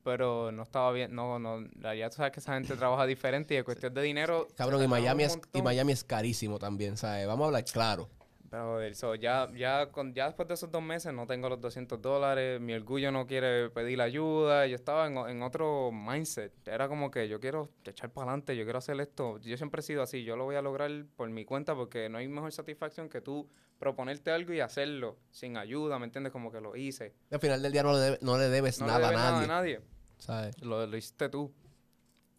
[0.03, 3.59] pero no estaba bien, no, no, ya tú sabes que esa gente trabaja diferente y
[3.59, 4.49] en cuestión de dinero...
[4.57, 5.63] Cabrón, y Miami, es, y.
[5.63, 7.27] Miami es carísimo también, ¿sabes?
[7.27, 8.09] Vamos a hablar claro.
[8.51, 12.03] Pero eso, ya, ya, con, ya después de esos dos meses no tengo los 200
[12.03, 17.13] dólares, mi orgullo no quiere pedir ayuda, yo estaba en, en otro mindset, era como
[17.13, 20.25] que yo quiero echar para adelante, yo quiero hacer esto, yo siempre he sido así,
[20.25, 23.49] yo lo voy a lograr por mi cuenta porque no hay mejor satisfacción que tú
[23.81, 26.33] proponerte algo y hacerlo sin ayuda, ¿me entiendes?
[26.33, 27.15] Como que lo hice.
[27.33, 29.25] Al final del día no le, debe- no le debes No le nada debes a
[29.31, 29.81] nada a nadie,
[30.19, 30.63] ¿sabes?
[30.63, 31.53] lo, lo hiciste tú.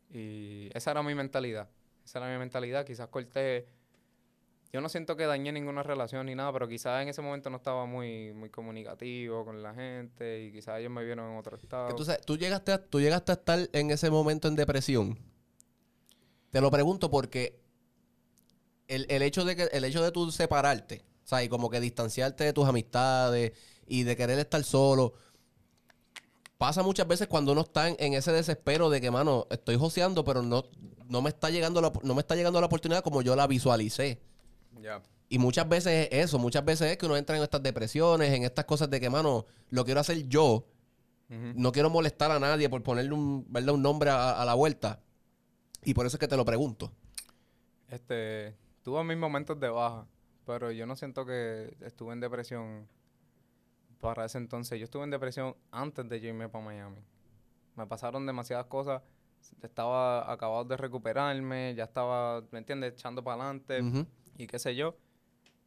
[0.09, 1.67] Y esa era mi mentalidad,
[2.05, 3.67] esa era mi mentalidad, quizás corté...
[4.73, 7.57] Yo no siento que dañé ninguna relación ni nada, pero quizás en ese momento no
[7.57, 11.89] estaba muy, muy comunicativo con la gente y quizás ellos me vieron en otro estado.
[11.89, 15.19] Que tú, sabes, tú, llegaste a, tú llegaste a estar en ese momento en depresión.
[16.51, 17.59] Te lo pregunto porque
[18.87, 21.45] el, el hecho de que el hecho de tú separarte, ¿sabes?
[21.45, 23.53] Y como que distanciarte de tus amistades
[23.87, 25.13] y de querer estar solo.
[26.57, 30.23] Pasa muchas veces cuando uno está en, en ese desespero de que, mano, estoy joseando,
[30.23, 30.63] pero no,
[31.07, 34.21] no me está llegando la, no me está llegando la oportunidad como yo la visualicé.
[34.79, 35.01] Ya.
[35.27, 38.43] Y muchas veces es eso, muchas veces es que uno entra en estas depresiones, en
[38.43, 40.67] estas cosas de que, mano, lo quiero hacer yo.
[41.29, 43.75] No quiero molestar a nadie por ponerle un, ¿verdad?
[43.75, 44.99] un nombre a, a la vuelta.
[45.81, 46.91] Y por eso es que te lo pregunto.
[47.87, 48.53] Este,
[48.83, 50.05] tuve mis momentos de baja,
[50.45, 52.87] pero yo no siento que estuve en depresión
[53.99, 54.79] para ese entonces.
[54.79, 57.01] Yo estuve en depresión antes de yo irme para Miami.
[57.75, 59.01] Me pasaron demasiadas cosas.
[59.61, 62.93] Estaba acabado de recuperarme, ya estaba, ¿me entiendes?
[62.93, 64.05] Echando para adelante
[64.37, 64.95] y qué sé yo.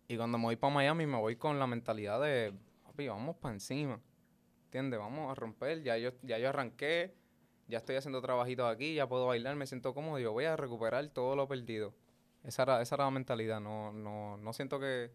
[0.06, 2.52] Y cuando me voy para Miami, me voy con la mentalidad de,
[2.84, 4.00] papi, vamos para encima.
[4.66, 5.00] ¿Entiendes?
[5.00, 5.82] Vamos a romper.
[5.82, 7.14] Ya yo, ya yo arranqué,
[7.68, 10.18] ya estoy haciendo trabajitos aquí, ya puedo bailar, me siento cómodo.
[10.18, 11.94] Yo voy a recuperar todo lo perdido.
[12.44, 13.60] Esa era, esa era la mentalidad.
[13.60, 15.10] No, no, no siento que,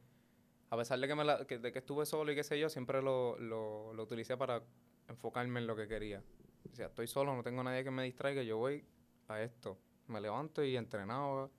[0.69, 2.69] a pesar de que, me la- que- de que estuve solo y qué sé yo,
[2.69, 4.61] siempre lo, lo, lo utilicé para
[5.07, 6.23] enfocarme en lo que quería.
[6.71, 8.83] O sea, estoy solo, no tengo nadie que me distraiga, yo voy
[9.27, 9.77] a esto.
[10.07, 11.49] Me levanto y entrenaba.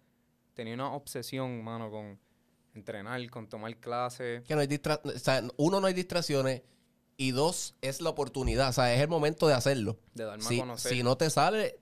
[0.55, 2.19] Tenía una obsesión, mano, con
[2.75, 4.43] entrenar, con tomar clases.
[4.47, 6.63] Que no hay distra- o sea, uno, no hay distracciones.
[7.17, 8.71] Y dos, es la oportunidad.
[8.71, 9.99] O sea, es el momento de hacerlo.
[10.15, 10.93] De darme Si, a conocer.
[10.93, 11.79] si no te sale,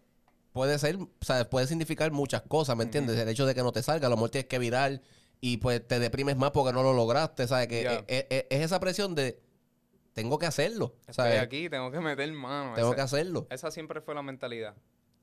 [0.58, 3.16] puede ser, o sea, puede significar muchas cosas, ¿me entiendes?
[3.18, 5.00] El hecho de que no te salga, a lo mejor tienes que virar
[5.40, 7.68] y pues te deprimes más porque no lo lograste, ¿sabes?
[7.68, 8.04] Que Ya.
[8.08, 9.40] es, es- es esa presión de
[10.14, 12.74] tengo que hacerlo, Estoy aquí, tengo que meter mano.
[12.74, 13.46] Tengo Esa- que hacerlo.
[13.50, 14.74] Esa siempre fue la mentalidad.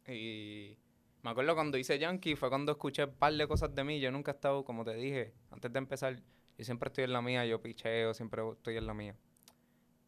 [0.07, 0.77] Y
[1.21, 3.99] me acuerdo cuando hice Yankee, fue cuando escuché un par de cosas de mí.
[3.99, 6.15] Yo nunca he estado, como te dije, antes de empezar,
[6.57, 9.15] yo siempre estoy en la mía, yo picheo, siempre estoy en la mía.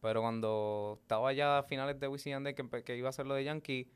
[0.00, 3.44] Pero cuando estaba ya a finales de Wisin que, que iba a hacer lo de
[3.44, 3.90] Yankee,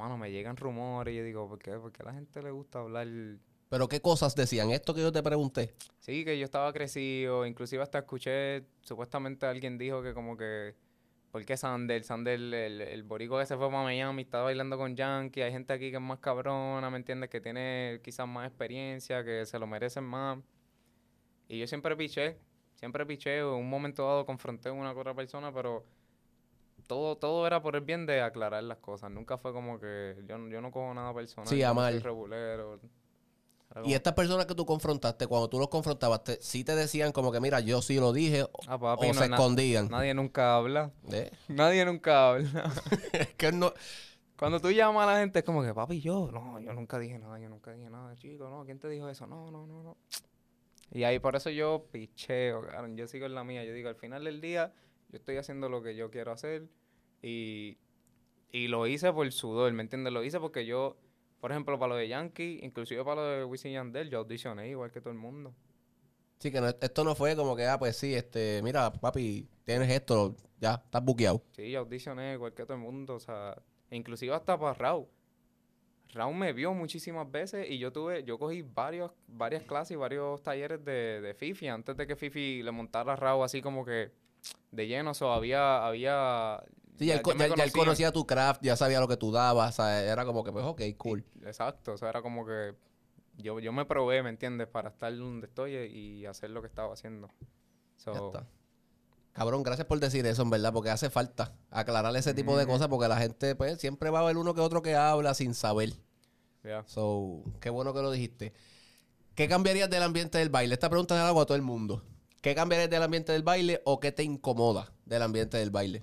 [0.00, 1.72] mano, me llegan rumores y yo digo, ¿por qué?
[1.72, 3.06] Porque a la gente le gusta hablar
[3.68, 5.74] Pero qué cosas decían, esto que yo te pregunté.
[5.98, 10.74] Sí, que yo estaba crecido, inclusive hasta escuché, supuestamente alguien dijo que como que,
[11.30, 12.02] ¿por qué Sander?
[12.02, 15.72] Sander, el, el borico que se fue para Miami, está bailando con Yankee, hay gente
[15.72, 17.30] aquí que es más cabrona, ¿me entiendes?
[17.30, 20.38] Que tiene quizás más experiencia, que se lo merecen más.
[21.48, 22.38] Y yo siempre piché,
[22.74, 25.84] siempre piché, en un momento dado confronté a una otra persona, pero
[26.90, 30.36] todo, todo era por el bien de aclarar las cosas, nunca fue como que yo,
[30.38, 32.02] no- yo no cojo nada personal, Sí, a mal.
[32.02, 32.80] regulero.
[33.84, 37.30] Y estas personas que tú confrontaste, cuando tú los confrontabas, te, sí te decían como
[37.30, 39.88] que, mira, yo sí lo dije, o, Ah, papi, o no, se na- escondían.
[39.88, 40.90] Nadie nunca habla.
[41.12, 41.30] ¿Eh?
[41.48, 42.72] Nadie nunca habla.
[43.12, 43.72] Es que no...
[44.36, 47.18] Cuando tú llamas a la gente es como que, papi, yo, no, yo nunca dije
[47.20, 49.26] nada, yo nunca dije nada, chico, no, ¿quién te dijo eso?
[49.28, 49.96] No, no, no, no.
[50.90, 53.94] Y ahí por eso yo picheo, cabrón, yo sigo en la mía, yo digo, al
[53.96, 54.72] final del día,
[55.10, 56.66] yo estoy haciendo lo que yo quiero hacer
[57.22, 57.78] y,
[58.52, 60.12] y lo hice por sudor, ¿me entiendes?
[60.12, 60.96] Lo hice porque yo,
[61.40, 64.90] por ejemplo, para lo de Yankee, inclusive para lo de Wisin Yandel, yo audicioné igual
[64.90, 65.54] que todo el mundo.
[66.38, 69.90] Sí, que no- esto no fue como que, ah, pues sí, este, mira, papi, tienes
[69.90, 71.42] esto, ya, estás buqueado.
[71.52, 73.60] Sí, yo audicioné igual que todo el mundo, o sea,
[73.90, 75.06] e inclusive hasta para Raúl.
[76.12, 80.42] Raúl me vio muchísimas veces y yo tuve, yo cogí varios, varias clases y varios
[80.42, 84.10] talleres de, de Fifi antes de que Fifi le montara a Raúl así como que
[84.72, 86.62] de lleno, o sea, había, había...
[87.00, 89.76] Sí, ya, él, ya- ya conocía tu craft, ya sabía lo que tú dabas, o
[89.82, 91.24] sea, era como que, pues, ok, cool.
[91.44, 92.74] Exacto, o sea, era como que
[93.38, 94.68] yo, yo me probé, ¿me entiendes?
[94.68, 97.30] Para estar donde estoy y hacer lo que estaba haciendo.
[97.96, 98.46] So, Ya está.
[99.32, 102.88] Cabrón, gracias por decir eso, en verdad, porque hace falta aclarar ese tipo de cosas,
[102.88, 105.94] porque la gente, pues, siempre va a haber uno que otro que habla sin saber.
[106.62, 106.84] yeah.
[106.86, 108.52] So, qué bueno que lo dijiste.
[109.34, 110.74] ¿Qué cambiarías del ambiente del baile?
[110.74, 112.04] Esta pregunta la hago a todo el mundo.
[112.42, 116.02] ¿Qué cambiarías del ambiente del baile o qué te incomoda del ambiente del baile?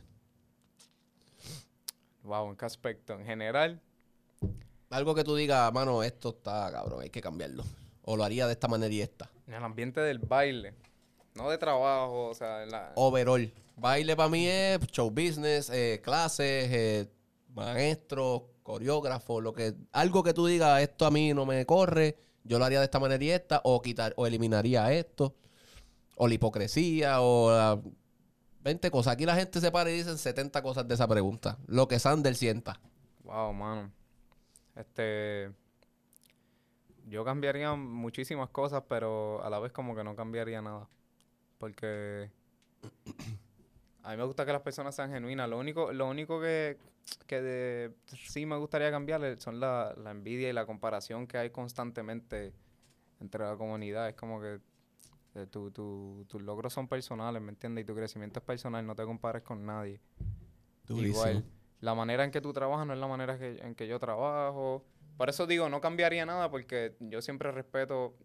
[2.28, 3.14] Wow, ¿en qué aspecto?
[3.14, 3.80] En general,
[4.90, 7.64] Algo que tú digas, mano, esto está cabrón, hay que cambiarlo.
[8.04, 9.30] O lo haría de esta manera y esta.
[9.48, 10.74] en el ambiente del baile,
[11.36, 13.52] no de trabajo, o sea, en la, Overall.
[13.78, 17.08] Baile para mí es show business, eh, clases, eh,
[17.54, 22.60] maestro, coreógrafo, lo que, algo que tú digas, esto a mí no me corre, yo
[22.60, 25.36] lo haría de esta manera y esta, o quitar, o eliminaría esto,
[26.18, 27.82] o la hipocresía, o la-
[28.68, 29.14] 20 cosas.
[29.14, 31.58] Aquí la gente se para y dicen 70 cosas de esa pregunta.
[31.68, 32.82] Lo que Sander sienta.
[33.24, 33.92] Wow, mano.
[34.76, 35.54] Este.
[37.06, 40.90] Yo cambiaría muchísimas cosas, pero a la vez como que no cambiaría nada.
[41.58, 42.30] Porque.
[44.04, 45.50] A mí me gusta que las personas sean genuinas.
[45.50, 46.78] Lo único, lo único que,
[47.26, 52.54] que sí me gustaría cambiar son la, la envidia y la comparación que hay constantemente
[53.22, 54.10] entre la comunidad.
[54.10, 54.60] Es como que
[55.38, 57.84] eh, tu- tu- tus logros son personales, ¿me entiendes?
[57.84, 60.00] Y tu crecimiento es personal, no te compares con nadie.
[61.10, 61.46] Igual,
[61.82, 64.84] la manera en que tú trabajas no es la manera que- en que yo trabajo.
[65.18, 68.16] Por eso digo, no cambiaría nada porque yo siempre respeto.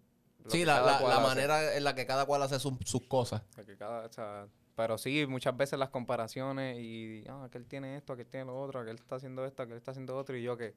[0.48, 3.42] Sí, la, la- la manera en la que cada cual hace sus- sus cosas.
[3.66, 8.12] Que cada- o sea, pero sí, muchas veces las comparaciones y, ah, aquel tiene esto,
[8.14, 10.74] aquel tiene lo otro, aquel está haciendo esto, aquel está haciendo otro y yo que...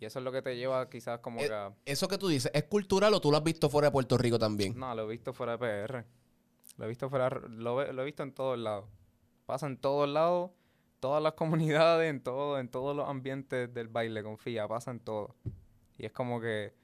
[0.00, 1.72] Y eso es lo que te lleva quizás como Eh, que a...
[1.84, 4.38] Eso que tú dices, ¿es cultural o tú lo has visto fuera de Puerto Rico
[4.38, 4.78] también?
[4.78, 6.04] No, lo he visto fuera de PR.
[6.76, 8.84] Lo he visto fuera, lo, lo he visto en todos lados.
[9.46, 10.50] Pasa en todos lados.
[11.00, 15.34] todas las comunidades, en todo, en todos los ambientes del baile, confía, pasa en todo.
[15.96, 16.74] Y es como que,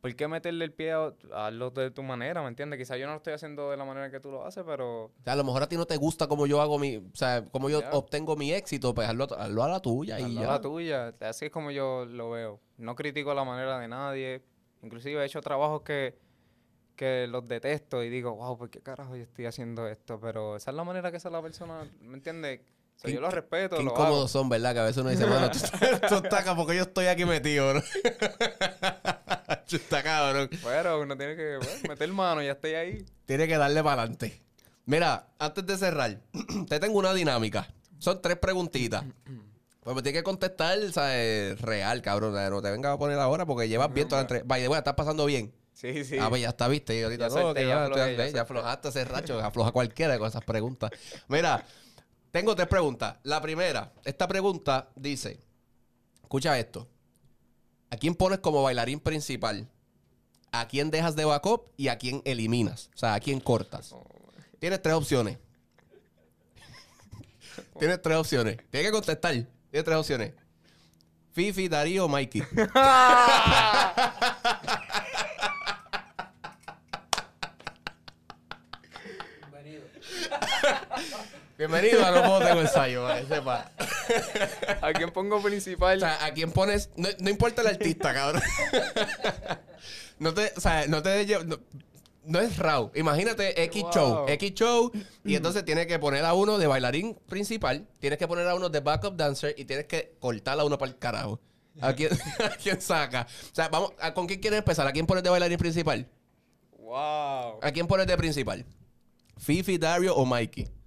[0.00, 2.78] ¿por qué meterle el pie a a hazlo de tu manera, me entiendes?
[2.78, 5.12] Quizás yo no lo estoy haciendo de la manera que tú lo haces, pero O
[5.24, 7.44] sea, a lo mejor a ti no te gusta cómo yo hago mi, o sea,
[7.50, 10.50] cómo yo obtengo mi éxito, pues hazlo, hazlo a la tuya y hazlo a ya.
[10.50, 11.14] la tuya.
[11.20, 12.60] Así es como yo lo veo.
[12.78, 14.42] No critico la manera de nadie.
[14.82, 16.16] Inclusive he hecho trabajos que,
[16.96, 20.18] que los detesto y digo, wow, ¿por qué carajo yo estoy haciendo esto?
[20.20, 22.60] Pero esa es la manera que esa la persona, ¿me entiendes?
[23.04, 24.28] Yo lo inc- respeto, Qué lo incómodos hago.
[24.28, 24.74] son, ¿verdad?
[24.74, 25.58] Que a veces uno dice, mano, tú,
[26.08, 27.82] tú estás acá porque yo estoy aquí metido, ¿no?
[29.68, 30.50] Tú estás cabrón.
[30.62, 33.04] Pero uno tiene que bueno, meter mano, ya estoy ahí.
[33.26, 34.42] Tiene que darle para adelante.
[34.86, 36.18] Mira, antes de cerrar,
[36.68, 37.68] te tengo una dinámica.
[37.98, 39.04] Son tres preguntitas.
[39.82, 41.60] Pues me tienes que contestar, ¿sabes?
[41.60, 42.34] Real, cabrón.
[42.34, 44.48] No te vengas a poner ahora porque llevas bien toda la entrevista.
[44.48, 45.52] Vaya, bueno, estás pasando bien.
[45.72, 46.16] Sí, sí.
[46.20, 46.98] Ah, pues ya está, viste.
[46.98, 50.44] Y ahorita Ya no, solté, que ya aflojé, aflojaste ese racho, afloja cualquiera con esas
[50.44, 50.90] preguntas.
[51.28, 51.64] Mira,
[52.30, 53.16] tengo tres preguntas.
[53.22, 55.40] La primera, esta pregunta dice:
[56.22, 56.88] Escucha esto.
[57.90, 59.68] ¿A quién pones como bailarín principal?
[60.52, 62.90] ¿A quién dejas de backup y a quién eliminas?
[62.94, 63.94] O sea, ¿a quién cortas?
[64.58, 65.38] Tienes tres opciones.
[67.78, 68.58] Tienes tres opciones.
[68.70, 69.32] Tienes que contestar.
[69.32, 70.32] Tienes tres opciones.
[71.32, 72.42] Fifi, Darío, Mikey.
[79.40, 79.82] Bienvenido.
[81.60, 83.70] Bienvenido a No Puedo Tengo Ensayo, para que sepa.
[84.80, 85.98] ¿A quién pongo principal?
[85.98, 86.88] O sea, ¿a quién pones?
[86.96, 88.40] No, no importa el artista, cabrón.
[90.18, 91.58] no te, o sea, no te no,
[92.24, 92.90] no es raw.
[92.94, 93.92] Imagínate X Wow.
[93.92, 94.90] show, X show,
[95.22, 98.70] y entonces tienes que poner a uno de bailarín principal, tienes que poner a uno
[98.70, 101.40] de backup dancer y tienes que cortar a uno para el carajo.
[101.82, 102.08] ¿A quién,
[102.42, 103.26] a quién saca?
[103.52, 104.86] O sea, vamos, ¿a- ¿con quién quieres empezar?
[104.86, 106.08] ¿A quién pones de bailarín principal?
[106.78, 107.58] wow.
[107.60, 108.64] ¿A quién pones de principal?
[109.36, 110.79] ¿Fifi, Dario o Mikey?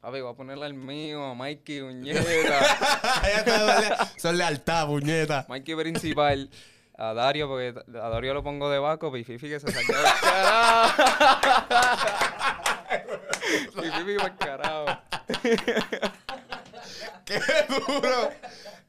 [0.00, 2.22] Papi, voy a ponerle al mío, a Mikey Uñeta.
[4.18, 5.44] Son lealtad, puñeta.
[5.48, 6.48] Mikey principal.
[6.96, 10.04] A Dario, porque a Dario lo pongo de backup y Fifi que se saque del
[10.20, 11.02] carajo.
[13.78, 14.86] y Fifi para el carajo.
[17.24, 18.30] ¡Qué duro!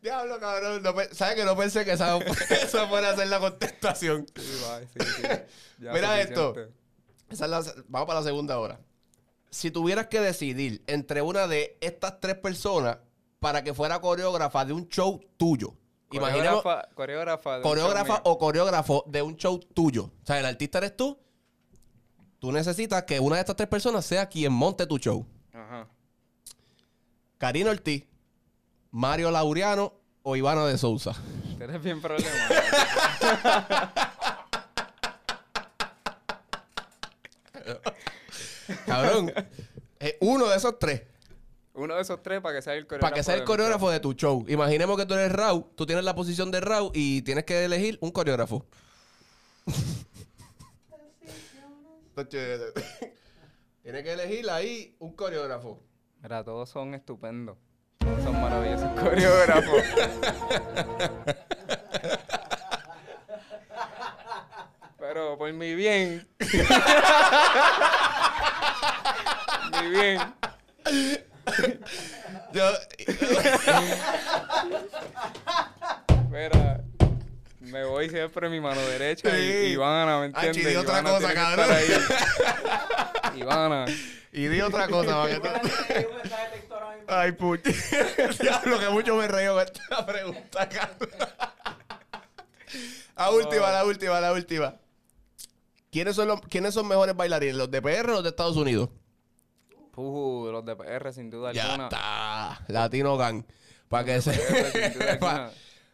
[0.02, 0.82] Diablo, cabrón.
[0.84, 2.18] No ¿Sabes que no pensé que esa,
[2.50, 4.26] esa fuera a ser la contestación?
[4.36, 5.24] Sí, va, sí, sí.
[5.80, 6.50] Ya Mira esto.
[6.50, 6.74] suficiente.
[7.30, 8.80] Esa es la- vamos para la segunda hora.
[9.52, 12.98] Si tuvieras que decidir entre una de estas tres personas
[13.40, 15.74] para que fuera coreógrafa de un show tuyo.
[16.12, 17.52] Imaginemos Coreógrafa, coreógrafa.
[17.52, 18.32] de un coreógrafa show mío.
[18.34, 20.04] o coreógrafo de un show tuyo.
[20.06, 21.18] O sea, el artista eres tú.
[22.40, 25.26] Tú necesitas que una de estas tres personas sea quien monte tu show.
[25.54, 25.88] Ajá.
[27.38, 28.06] Karina Ortiz,
[28.92, 29.94] Mario Laureano
[30.24, 31.14] o Ivana de Sousa.
[31.60, 32.54] Eres bien problemático.
[38.86, 39.34] Cabrón.
[40.00, 41.04] eh, uno de esos tres.
[41.74, 43.10] Uno de esos tres para que sea el coreógrafo.
[43.10, 44.44] Para que sea el coreógrafo de tu show.
[44.48, 47.98] Imaginemos que tú eres Raw, tú tienes la posición de Raw y tienes que elegir
[48.02, 48.66] un coreógrafo.
[53.82, 55.82] tienes que elegir ahí un coreógrafo.
[56.22, 57.58] Mira, todos son estupendos.
[58.00, 59.82] Todos son maravillosos coreógrafos.
[65.00, 66.28] Pero por mi bien.
[69.84, 70.20] mi bien.
[72.54, 72.64] Yo,
[76.30, 76.82] Mira,
[77.60, 79.74] me voy siempre mi mano derecha y.
[79.74, 80.68] Ivana, ¿me Ay, entiendes?
[80.68, 81.68] di otra Ivana cosa, cabrón.
[83.36, 83.86] Ivana.
[84.32, 85.28] y di otra cosa.
[85.28, 86.08] que mismo.
[87.08, 87.62] Ay, puñe.
[88.40, 91.10] Diablo, que mucho me reí con esta pregunta, cabrón.
[93.18, 94.76] La última, la última, la última.
[95.92, 97.56] ¿Quiénes son, los, ¿Quiénes son mejores bailarines?
[97.56, 98.90] ¿Los de PR o los de Estados Unidos?
[99.96, 101.84] Uh, los de PR sin duda Ya alguna.
[101.86, 102.64] está.
[102.68, 103.44] Latino Gang.
[103.90, 104.32] Para que se.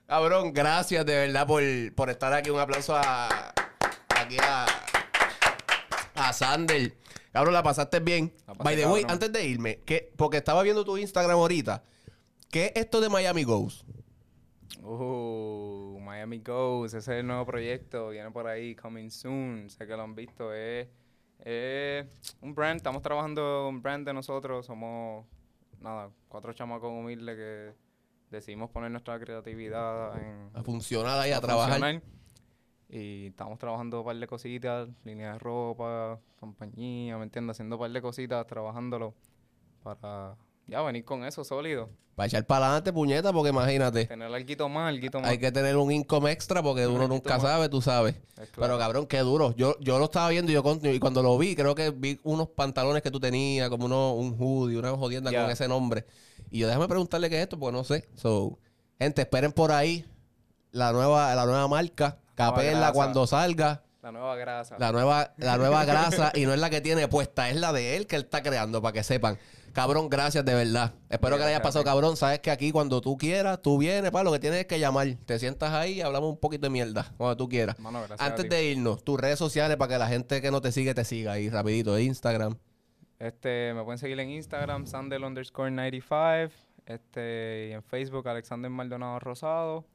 [0.08, 1.64] Cabrón, gracias de verdad por,
[1.96, 2.50] por estar aquí.
[2.50, 3.54] Un aplauso a.
[4.10, 4.66] Aquí a.
[6.16, 6.94] A Sander.
[7.32, 8.34] Cabrón, la pasaste bien.
[8.48, 11.84] La pasé By the way, antes de irme, ¿qué- porque estaba viendo tu Instagram ahorita.
[12.50, 13.84] ¿Qué es esto de Miami Ghost?
[14.82, 19.96] Uh, Miami Goes, ese es el nuevo proyecto, viene por ahí, coming soon, sé que
[19.98, 20.88] lo han visto, es,
[21.40, 22.06] es
[22.42, 25.26] un brand, estamos trabajando un brand de nosotros, somos,
[25.80, 27.74] nada, cuatro chamacos humildes que
[28.36, 31.80] decidimos poner nuestra creatividad en, A funcionar ahí, a, a trabajar.
[31.80, 32.04] funcionar.
[32.90, 37.56] Y estamos trabajando un par de cositas, línea de ropa, compañía, ¿me entiendes?
[37.56, 39.14] Haciendo un par de cositas, trabajándolo
[39.84, 40.36] para
[40.68, 41.90] ya venir con eso sólido.
[42.16, 44.06] Para echar para adelante, puñeta, porque imagínate.
[44.06, 45.30] Tener algo más, algo más.
[45.30, 47.44] Hay que tener un income extra porque uno nunca más.
[47.44, 48.16] sabe, tú sabes.
[48.16, 48.80] Es Pero claro.
[48.80, 49.54] cabrón, qué duro.
[49.56, 52.20] Yo, yo lo estaba viendo y yo con- y cuando lo vi, creo que vi
[52.24, 56.06] unos pantalones que tú tenías, como uno, un hoodie, una jodienda con ese nombre.
[56.50, 58.10] Y yo déjame preguntarle qué es esto, porque no sé.
[58.16, 58.58] So,
[58.98, 60.04] gente, esperen por ahí
[60.72, 62.18] la nueva, la nueva marca.
[62.36, 62.94] grasa.
[62.94, 63.84] cuando salga.
[64.02, 64.76] La nueva grasa.
[64.80, 67.98] La nueva, la nueva grasa y no es la que tiene puesta, es la de
[67.98, 69.38] él que él está creando, para que sepan.
[69.74, 70.94] Cabrón, gracias de verdad.
[71.10, 72.18] Espero que le haya pasado, cabrón.
[72.18, 75.08] Sabes que aquí cuando tú quieras, tú vienes, para lo que tienes es que llamar.
[75.26, 77.78] Te sientas ahí y hablamos un poquito de mierda, cuando tú quieras.
[77.80, 78.50] Mano, gracias a Antes ti.
[78.50, 81.34] de irnos, tus redes sociales para que la gente que no te sigue te siga
[81.34, 82.58] ahí rapidito, Instagram.
[83.20, 86.54] Este, me pueden seguir en Instagram, Sandel underscore 95.
[86.86, 89.86] Este, y en Facebook, Alexander Maldonado Rosado.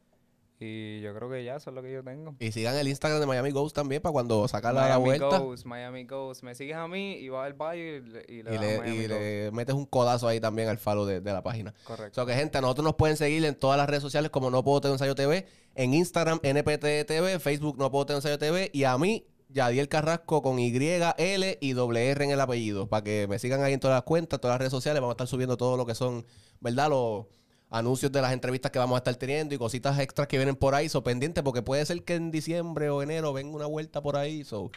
[0.65, 2.37] Y yo creo que ya eso es lo que yo tengo.
[2.39, 5.39] Y sigan el Instagram de Miami Ghost también para cuando sacarla a la Miami vuelta.
[5.39, 6.45] Ghost, Miami Ghost.
[6.45, 8.97] Me sigues a mí y vas al bio y le, y le Y, le, Miami
[8.97, 11.75] y le metes un codazo ahí también al follow de, de la página.
[11.83, 12.21] Correcto.
[12.21, 14.63] So que gente, a nosotros nos pueden seguir en todas las redes sociales como No
[14.63, 18.85] Puedo Tener Ensayo TV, en Instagram NPT TV, Facebook No Puedo Tener Ensayo TV y
[18.85, 23.27] a mí, Yadiel Carrasco con Y, L y doble R en el apellido, para que
[23.29, 25.57] me sigan ahí en todas las cuentas, todas las redes sociales, vamos a estar subiendo
[25.57, 26.25] todo lo que son,
[26.61, 26.89] ¿verdad?
[26.91, 27.27] Los
[27.73, 30.75] anuncios de las entrevistas que vamos a estar teniendo y cositas extras que vienen por
[30.77, 34.17] ahí, so pendiente, porque puede ser que en diciembre o enero venga una vuelta por
[34.17, 34.71] ahí, so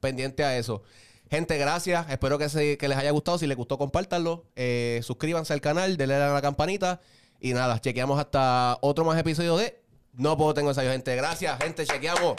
[0.00, 0.82] pendiente a eso.
[1.30, 2.10] Gente, gracias.
[2.10, 3.38] Espero que, se- que les haya gustado.
[3.38, 4.44] Si les gustó, compártanlo.
[4.54, 7.00] Eh, suscríbanse al canal, denle a la campanita.
[7.40, 9.80] Y nada, chequeamos hasta otro más episodio de
[10.12, 11.16] No Puedo Tengo Ensayo, gente.
[11.16, 11.86] Gracias, gente.
[11.86, 12.36] Chequeamos.